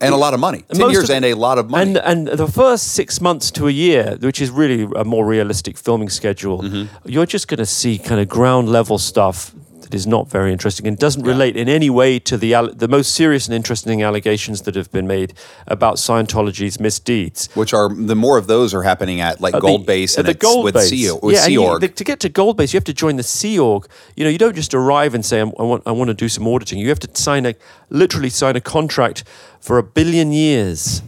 [0.03, 0.63] And a lot of money.
[0.73, 1.83] 10 Most years of- and a lot of money.
[1.83, 5.77] And and the first six months to a year, which is really a more realistic
[5.79, 7.09] filming schedule, Mm-hmm.
[7.09, 9.53] you're just going to see kind of ground level stuff
[9.93, 13.15] that is not very interesting and doesn't relate in any way to the the most
[13.15, 15.35] serious and interesting allegations that have been made
[15.67, 17.49] about Scientology's misdeeds.
[17.55, 20.27] which are the more of those are happening at like At the- Gold Base and
[20.27, 20.89] the Gold with Base.
[20.89, 21.81] Sea, with yeah, and sea you- Org.
[21.83, 23.87] the- to get to Gold Base, you have to join the Sea Org.
[24.17, 26.29] You know, you don't just arrive and say, "I'm- "I want, I want to do
[26.29, 27.55] some auditing." You have to sign a,
[27.91, 29.25] literally sign a contract
[29.61, 31.03] for a billion years.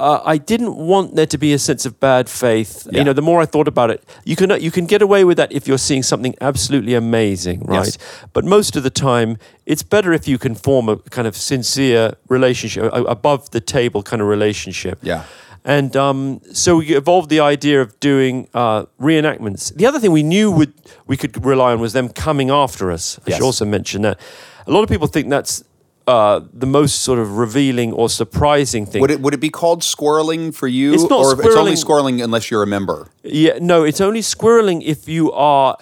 [0.00, 2.86] Uh, I didn't want there to be a sense of bad faith.
[2.90, 2.98] Yeah.
[2.98, 5.36] You know, the more I thought about it, you can you can get away with
[5.36, 7.86] that if you're seeing something absolutely amazing, right?
[7.86, 7.98] Yes.
[8.32, 9.36] But most of the time,
[9.66, 14.02] it's better if you can form a kind of sincere relationship, a- above the table
[14.02, 14.98] kind of relationship.
[15.02, 15.22] Yeah.
[15.64, 19.74] And um, so we evolved the idea of doing uh, reenactments.
[19.76, 20.72] The other thing we knew would
[21.06, 23.18] we could rely on was them coming after us.
[23.18, 23.36] I Yes.
[23.36, 24.18] should also mention that.
[24.66, 25.62] A lot of people think that's
[26.10, 29.00] uh, the most sort of revealing or surprising thing.
[29.02, 31.72] would it would it be called squirreling for you, It's not or if it's only
[31.72, 31.84] squirreling-
[32.18, 32.98] squirreling unless you're a member?
[33.22, 35.76] Yeah, no, it's only squirreling if you are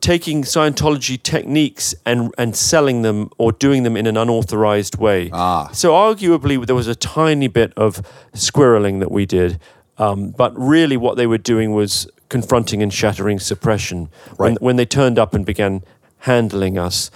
[0.00, 5.30] taking Scientology techniques and and selling them or doing them in an unauthorized way.
[5.32, 5.68] Ah.
[5.72, 7.90] So arguably there was a tiny bit of
[8.34, 9.60] squirreling that we did,
[9.98, 14.86] um, but really what they were doing was confronting and shattering suppression when, when they
[14.86, 15.82] turned up and began
[16.18, 17.10] handling us.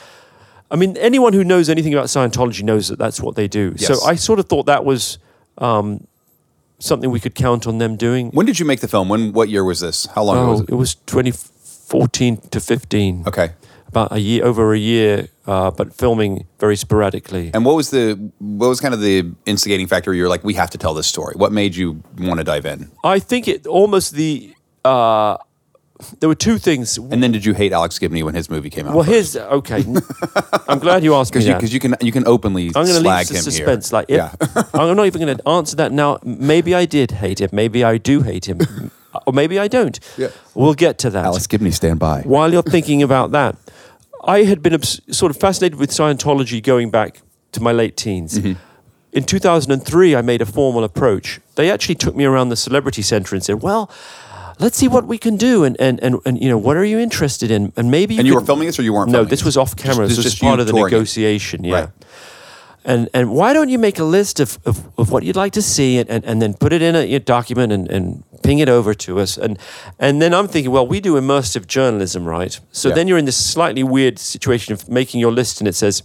[0.74, 3.74] I mean, anyone who knows anything about Scientology knows that that's what they do.
[3.76, 3.86] Yes.
[4.00, 5.18] So I sort of thought that was
[5.58, 6.04] um,
[6.80, 8.30] something we could count on them doing.
[8.32, 9.08] When did you make the film?
[9.08, 10.06] When what year was this?
[10.06, 10.70] How long ago was Oh, it?
[10.70, 13.24] it was 2014 to 15.
[13.28, 13.50] Okay.
[13.86, 17.52] About a year, over a year, uh, but filming very sporadically.
[17.54, 20.12] And what was the what was kind of the instigating factor?
[20.12, 21.34] You're like, we have to tell this story.
[21.36, 22.90] What made you want to dive in?
[23.04, 24.52] I think it almost the.
[24.84, 25.36] Uh,
[26.20, 26.98] there were two things.
[26.98, 28.94] And then did you hate Alex Gibney when his movie came out?
[28.94, 29.84] Well, here's okay.
[30.68, 32.92] I'm glad you asked me because you, you can you can openly I'm going to
[32.94, 33.90] slag leave him the suspense.
[33.90, 33.96] here.
[33.98, 34.62] Like, if, yeah.
[34.74, 36.18] I'm not even going to answer that now.
[36.24, 37.50] Maybe I did hate him.
[37.52, 38.60] Maybe I do hate him,
[39.26, 39.98] or maybe I don't.
[40.16, 40.28] Yeah.
[40.54, 41.24] We'll get to that.
[41.24, 42.22] Alex Gibney, stand by.
[42.22, 43.56] while you're thinking about that,
[44.24, 47.20] I had been obs- sort of fascinated with Scientology going back
[47.52, 48.38] to my late teens.
[48.38, 48.60] Mm-hmm.
[49.12, 51.40] In 2003, I made a formal approach.
[51.54, 53.88] They actually took me around the Celebrity Center and said, "Well,
[54.58, 56.98] let's see what we can do, and and and, and you know, what are you
[56.98, 57.72] interested in?
[57.76, 59.10] And maybe you And you could- were filming this, or you weren't?
[59.10, 59.44] No, filming this it?
[59.46, 60.06] was off camera.
[60.06, 60.96] Just- this was part of the touring it.
[60.96, 61.64] negotiation.
[61.64, 61.74] Yeah.
[61.80, 61.88] Right.
[62.86, 65.62] And and why don't you make a list of, of, of what you'd like to
[65.62, 68.68] see and, and, and then put it in a your document and, and ping it
[68.68, 69.58] over to us and
[69.98, 72.94] and then I'm thinking well we do immersive journalism right so Yeah.
[72.94, 76.02] then you're in this slightly weird situation of making your list and it says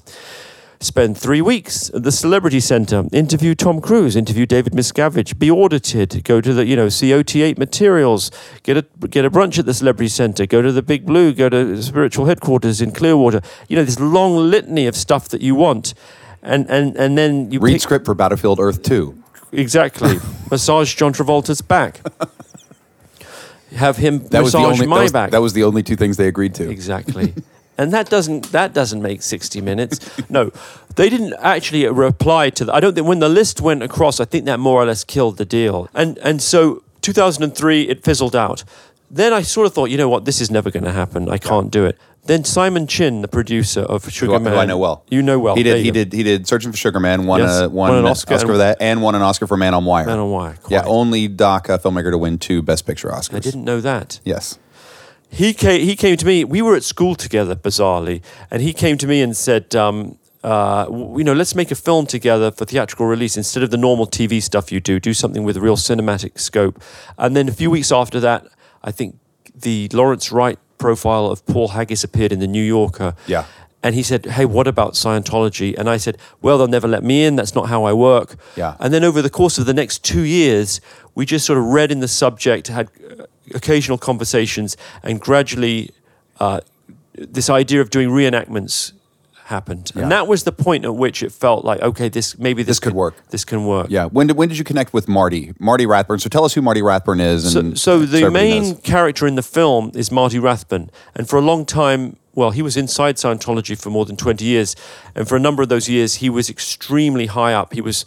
[0.81, 6.23] spend three weeks at the celebrity center interview tom cruise interview david miscavige be audited
[6.23, 8.31] go to the you know see ot8 materials
[8.63, 11.49] get a get a brunch at the celebrity center go to the big blue go
[11.49, 15.93] to spiritual headquarters in clearwater you know this long litany of stuff that you want
[16.41, 19.21] and and and then you Read pick, script for Battlefield Earth Two.
[19.51, 20.17] exactly
[20.51, 21.99] massage john travolta's back
[23.75, 25.83] have him That was the massage only my that was, back that was the only
[25.83, 26.69] two things they agreed to.
[26.69, 27.33] Exactly.
[27.79, 29.99] and that doesn't that doesn't make 60 minutes.
[30.29, 30.51] No.
[30.95, 32.75] They didn't actually reply to that.
[32.75, 35.37] I don't think when the list went across, I think that more or less killed
[35.37, 35.87] the deal.
[35.93, 38.63] And and so 2003, it fizzled out.
[39.09, 41.29] Then I sort of thought, you know what, this is never going to happen.
[41.29, 41.97] I can't do it.
[42.25, 45.03] Then Simon Chinn, the producer of Sugar Who, who Man, I know well.
[45.09, 45.55] You know well.
[45.55, 45.77] He did.
[45.77, 45.93] He go.
[45.93, 46.13] did.
[46.13, 46.47] He did.
[46.47, 47.25] Searching for Sugar Man.
[47.25, 47.61] Won Yes.
[47.61, 49.85] a won, Won an Oscar Oscar, for that, and won an Oscar for Man on
[49.85, 50.05] Wire.
[50.05, 50.57] Man on Wire.
[50.69, 53.35] Yeah, only doc uh, filmmaker to win two Best Picture Oscars.
[53.35, 54.19] I didn't know that.
[54.25, 54.59] Yes.
[55.29, 56.43] He came, he came to me.
[56.43, 60.87] We were at school together, bizarrely, and he came to me and said, um, uh,
[60.89, 64.41] "You know, let's make a film together for theatrical release instead of the normal TV
[64.41, 64.99] stuff you do.
[64.99, 66.81] Do something with real cinematic scope."
[67.17, 68.47] And then a few weeks after that,
[68.83, 69.17] I think
[69.53, 73.13] the Lawrence Wright profile of Paul Haggis appeared in the New Yorker.
[73.27, 73.45] Yeah.
[73.83, 77.23] And he said, "Hey, what about Scientology?" And I said, "Well, they'll never let me
[77.23, 77.35] in.
[77.35, 78.75] That's not how I work." Yeah.
[78.79, 80.81] And then over the course of the next two years,
[81.15, 82.89] we just sort of read in the subject, had
[83.55, 85.91] occasional conversations, and gradually
[86.39, 86.61] uh,
[87.13, 88.93] this idea of doing reenactments
[89.45, 89.91] happened.
[89.95, 90.03] Yeah.
[90.03, 92.79] And that was the point at which it felt like, okay, this maybe this, This
[92.79, 93.15] could work.
[93.29, 93.87] This can work.
[93.89, 94.05] Yeah.
[94.05, 95.53] When did when did you connect with Marty?
[95.59, 96.19] Marty Rathbun.
[96.19, 97.53] So tell us who Marty Rathbun is.
[97.53, 98.79] So, And so the main knows.
[98.83, 102.77] character in the film is Marty Rathbun, and for a long time, well, he was
[102.77, 104.75] inside Scientology for more than twenty years,
[105.15, 107.73] and for a number of those years, he was extremely high up.
[107.73, 108.05] He was,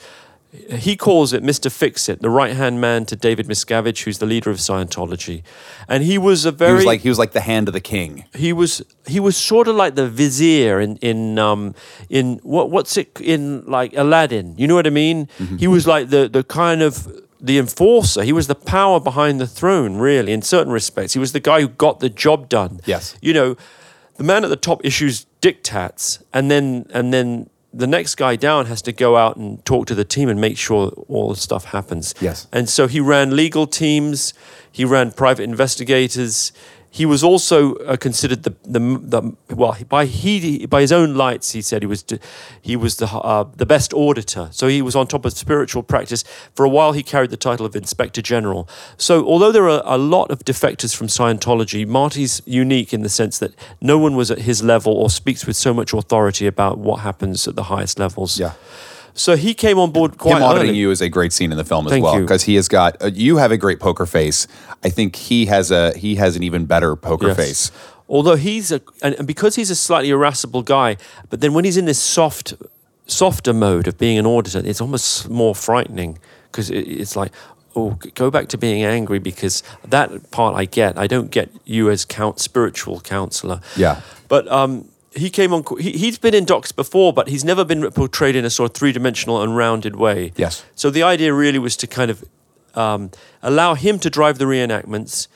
[0.53, 4.27] he calls it Mister Fix It, the right hand man to David Miscavige, who's the
[4.27, 5.43] leader of Scientology,
[5.89, 7.81] and he was a very He was like he was like the hand of the
[7.81, 8.25] king.
[8.35, 11.75] he was he was sort of like the vizier in in um
[12.11, 14.55] in what what's it in like Aladdin.
[14.59, 15.27] You know what I mean?
[15.39, 15.57] Mm-hmm.
[15.57, 17.09] He was like the the kind of
[17.41, 18.23] the enforcer.
[18.23, 21.15] He was the power behind the throne, really, in certain respects.
[21.15, 22.81] He was the guy who got the job done.
[22.85, 23.17] Yes.
[23.21, 23.57] You know,
[24.17, 28.67] the man at the top issues diktats, and then and then the next guy down
[28.67, 31.67] has to go out and talk to the team and make sure all the stuff
[31.67, 32.15] happens.
[32.21, 32.47] Yes.
[32.53, 34.35] And so he ran legal teams,
[34.71, 36.53] he ran private investigators.
[36.95, 41.53] He was also uh, considered the, the the well by he by his own lights
[41.53, 42.05] he said he was
[42.61, 44.49] he was the uh, the best auditor.
[44.53, 46.23] So he was on top of spiritual practice.
[46.55, 48.69] For a while he carried the title of inspector general.
[48.99, 53.39] So although there are a lot of defectors from Scientology Marty's unique in the sense
[53.39, 57.01] that no one was at his level or speaks with so much authority about what
[57.01, 58.39] happens at the highest levels.
[58.39, 58.53] Yeah.
[59.15, 60.79] So he came on board quite Him auditing early.
[60.79, 62.21] you is a great scene in the film as Thank well you.
[62.23, 64.47] because he has got uh, you have a great poker face.
[64.85, 67.37] I think he has a he has an even better poker Yes.
[67.37, 67.71] face.
[68.09, 70.97] Although he's a, and and because he's a slightly irascible guy,
[71.31, 72.55] but then when he's in this soft,
[73.07, 76.19] softer mode of being an auditor, it's almost more frightening
[76.51, 77.33] because it, it's like,
[77.75, 80.99] oh, go back to being angry because that part I get.
[80.99, 83.61] I don't get you as count spiritual counselor.
[83.77, 84.01] Yeah.
[84.29, 85.65] But um, he came on.
[85.79, 88.75] He, he's been in docs before, but he's never been portrayed in a sort of
[88.77, 90.33] three dimensional and rounded way.
[90.37, 90.65] Yes.
[90.75, 92.25] So the idea really was to kind of
[92.75, 93.11] um,
[93.43, 95.29] allow him to drive the reenactments,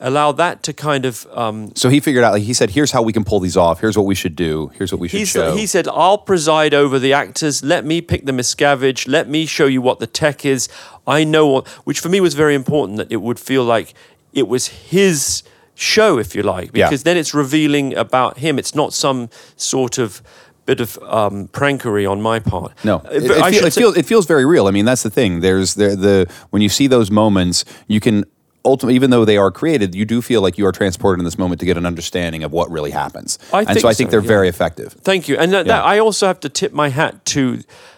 [0.00, 3.02] allow that to kind of um, So he figured out like he said, here's how
[3.02, 3.80] we can pull these off.
[3.80, 4.70] Here's what we should do.
[4.74, 5.54] Here's what we should He's, show.
[5.56, 7.62] he said, I'll preside over the actors.
[7.64, 9.08] Let me pick the miscavige.
[9.08, 10.68] Let me show you what the tech is.
[11.06, 13.94] I know what, which for me was very important that it would feel like
[14.32, 15.42] it was his
[15.82, 16.86] show, if you like, Yeah.
[16.88, 18.58] because then it's revealing about him.
[18.58, 20.22] It's not some sort of
[20.64, 22.72] bit of um, prankery on my part.
[22.84, 24.66] No, Uh, it, it feel- it it feels very real.
[24.68, 25.40] I mean, that's the thing.
[25.40, 28.24] There's the the when you see those moments, you can
[28.64, 31.36] ultimately, even though they are created, you do feel like you are transported in this
[31.36, 33.36] moment to get an understanding of what really happens.
[33.52, 34.36] I and think so I think so, they're yeah.
[34.36, 34.92] very effective.
[35.02, 35.36] Thank you.
[35.36, 35.72] And that, Yeah.
[35.78, 37.42] that, I also have to tip my hat to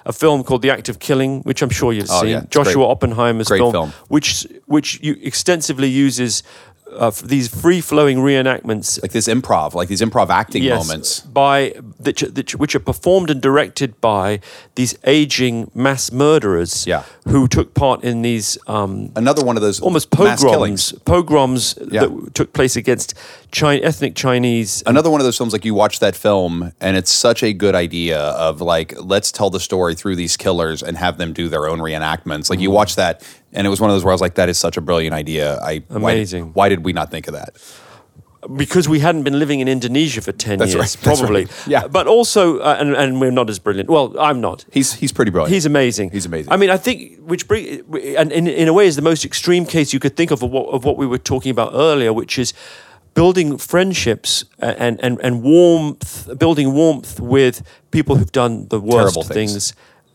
[0.07, 2.31] a film called The Act of Killing, which I'm sure you've Oh, seen.
[2.31, 2.93] yeah, Joshua great.
[2.93, 3.93] Oppenheimer's Great film, film.
[4.09, 6.43] which which you extensively uses
[6.97, 9.01] uh, these free flowing reenactments.
[9.03, 11.21] Like this improv, like these improv acting Yes, moments.
[11.21, 11.75] by
[12.57, 14.41] which are performed and directed by
[14.75, 17.03] these aging mass murderers Yeah.
[17.29, 22.03] who took part in these um, Another one of those almost pogroms pogroms Yeah.
[22.07, 23.15] that took place against
[23.53, 27.11] Chi- ethnic Chinese Another one of those films, like you watch that film, and it's
[27.11, 31.19] such a good idea of like, let's tell the story through these killers and have
[31.19, 32.51] them do their own reenactments.
[32.51, 32.75] Like you Mm-hmm.
[32.77, 33.23] watch that,
[33.55, 35.15] and it was one of those where I was like, that is such a brilliant
[35.15, 35.59] idea.
[35.61, 36.45] I why did- Amazing.
[36.55, 37.57] Why did, we not think of that?
[38.57, 41.45] because we hadn't been living in Indonesia for 10 That's years, right, probably.
[41.47, 41.67] right.
[41.67, 41.87] Yeah.
[41.89, 43.89] But also, uh, and, and we're not as brilliant.
[43.89, 44.67] Well, I'm not.
[44.71, 45.55] He's he's pretty brilliant.
[45.55, 46.11] He's amazing.
[46.11, 46.53] He's amazing.
[46.53, 47.83] I mean, I think, which bring,
[48.19, 50.51] and in, in a way is the most extreme case you could think of of
[50.51, 52.53] what, of what we were talking about earlier, which is
[53.15, 59.23] building friendships and, and, and warmth, building warmth with people who've done the worst Terrible
[59.23, 59.53] things.
[59.53, 59.75] things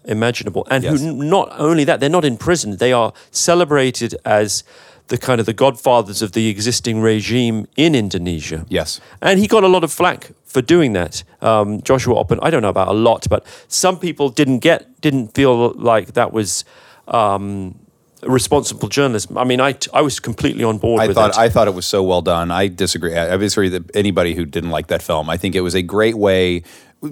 [0.10, 0.68] imaginable.
[0.70, 1.02] And Yes.
[1.02, 4.64] who not only that, they're not in prison, they are celebrated as
[5.08, 8.66] the kind of the godfathers of the existing regime in Indonesia.
[8.70, 9.00] Yes.
[9.22, 11.24] And he got a lot of flack for doing that.
[11.42, 15.34] Um, Joshua Oppen, I don't know about a lot, but some people didn't get, didn't
[15.34, 16.64] feel like that was
[17.08, 17.76] um,
[18.24, 19.38] responsible journalism.
[19.38, 21.38] I mean, I, I was completely on board I with thought it.
[21.38, 22.52] I thought it was so well done.
[22.52, 23.16] I disagree.
[23.16, 25.30] I I disagree that anybody who didn't like that film.
[25.30, 26.64] I think it was a great way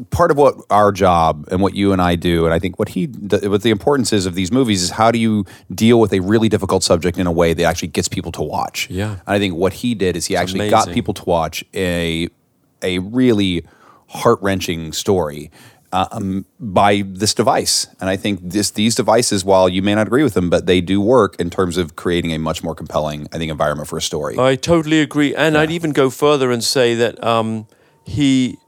[0.10, 2.90] part of what our job and what you and I do, and I think what
[2.90, 6.20] he, what the importance is of these movies is how do you deal with a
[6.20, 8.90] really difficult subject in a way that actually gets people to watch.
[8.90, 9.12] Yeah.
[9.12, 12.30] and I think what he did is he actually got people to watch a
[12.82, 13.66] a really
[14.08, 15.52] heart wrenching story.
[15.94, 20.22] Um, by this device, and I think this these devices, while you may not agree
[20.22, 23.38] with them, but they do work in terms of creating a much more compelling, I
[23.38, 24.38] think, environment for a story.
[24.38, 27.68] I totally agree, and I'd even go further and say that um,
[28.04, 28.60] he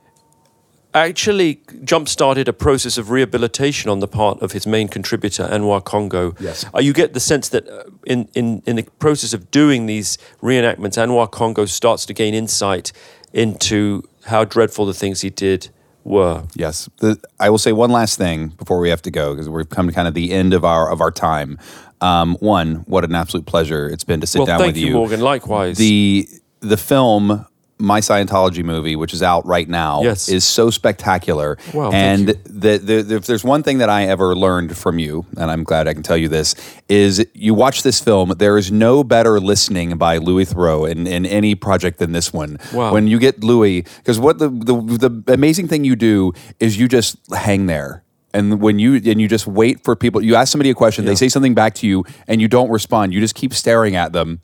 [0.93, 6.35] actually jump-started a process of rehabilitation on the part of his main contributor, Anwar Congo.
[6.39, 6.65] Yes.
[6.73, 10.17] Uh, you get the sense that uh, in, in, in the process of doing these
[10.41, 12.91] reenactments, Anwar Congo starts to gain insight
[13.33, 15.69] into how dreadful the things he did
[16.03, 16.43] were.
[16.55, 16.89] Yes.
[16.97, 19.87] The, I will say one last thing before we have to go because we've come
[19.87, 21.59] to kind of the end of our of our time.
[22.01, 24.93] Um, one, what an absolute pleasure it's been to sit Well, down with you, you.
[24.93, 25.21] Morgan.
[25.21, 25.77] Likewise.
[25.77, 26.27] The
[26.61, 27.45] the film
[27.81, 30.27] my Scientology movie, which is out right now, Yes.
[30.27, 31.57] is so spectacular.
[31.73, 35.25] Wow, and the, the, the, if there's one thing that I ever learned from you,
[35.37, 36.55] and I'm glad I can tell you this,
[36.89, 38.33] is you watch this film.
[38.37, 42.57] There is no better listening by Louis Theroux in, in any project than this one.
[42.73, 42.91] Wow.
[42.91, 46.89] When you get Louis, because what the, the the amazing thing you do is you
[46.89, 48.03] just hang there.
[48.33, 51.15] And when you and you just wait for people, you ask somebody a question, they
[51.15, 53.13] say something back to you, and you don't respond.
[53.13, 54.41] You just keep staring at them,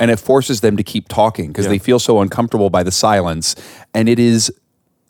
[0.00, 1.70] and it forces them to keep talking because Yeah.
[1.72, 3.54] they feel so uncomfortable by the silence.
[3.94, 4.52] And it is,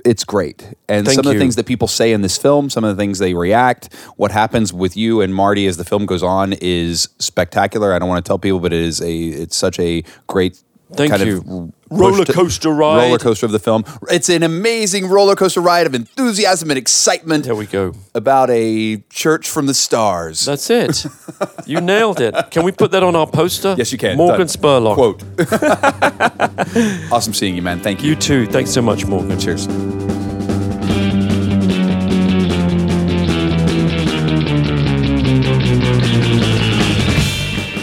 [0.04, 0.62] it's great.
[0.88, 1.38] And Thank some of the you.
[1.40, 4.72] things that people say in this film, some of the things they react, what happens
[4.72, 7.92] with you and Marty as the film goes on is spectacular.
[7.92, 10.62] I don't want to tell people, but it is a, it's such a great.
[10.94, 11.38] Thank kind you.
[11.38, 13.04] Of Roller coaster ride.
[13.06, 13.84] roller coaster of the film.
[14.10, 17.94] It's an amazing roller coaster ride of enthusiasm and excitement there we go.
[18.14, 20.44] about a church from the stars.
[20.44, 21.06] That's it.
[21.66, 22.34] you nailed it.
[22.50, 23.74] Can we put that on our poster?
[23.78, 24.16] yes, you can.
[24.16, 24.48] Morgan Done.
[24.48, 24.94] Spurlock.
[24.94, 25.22] Quote.
[27.12, 27.80] awesome seeing you, man.
[27.80, 28.10] Thank you.
[28.10, 28.46] You too.
[28.46, 29.38] Thanks so much, Morgan.
[29.38, 29.66] Cheers.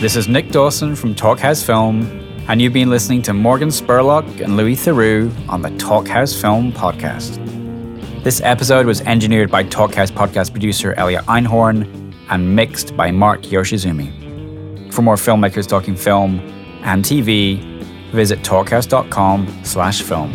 [0.01, 2.03] This is Nick Dawson from Talkhouse Film,
[2.47, 7.41] and you've been listening to Morgan Spurlock and Louis Theroux on the Talkhouse Film podcast.
[8.23, 14.93] This episode was engineered by Talkhouse podcast producer Elliot Einhorn and mixed by Mark Yoshizumi.
[14.93, 16.39] For more filmmakers talking film
[16.83, 17.59] and TV,
[18.11, 20.33] visit talkhouse.com slash film.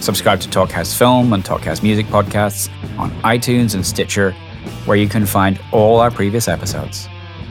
[0.00, 4.32] Subscribe to Talkhouse Film and Talkhouse Music podcasts on iTunes and Stitcher,
[4.86, 7.06] where you can find all our previous episodes.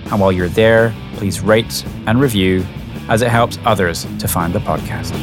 [0.06, 2.66] And while you're there, please rate and review
[3.10, 5.14] as it helps others to find the podcast.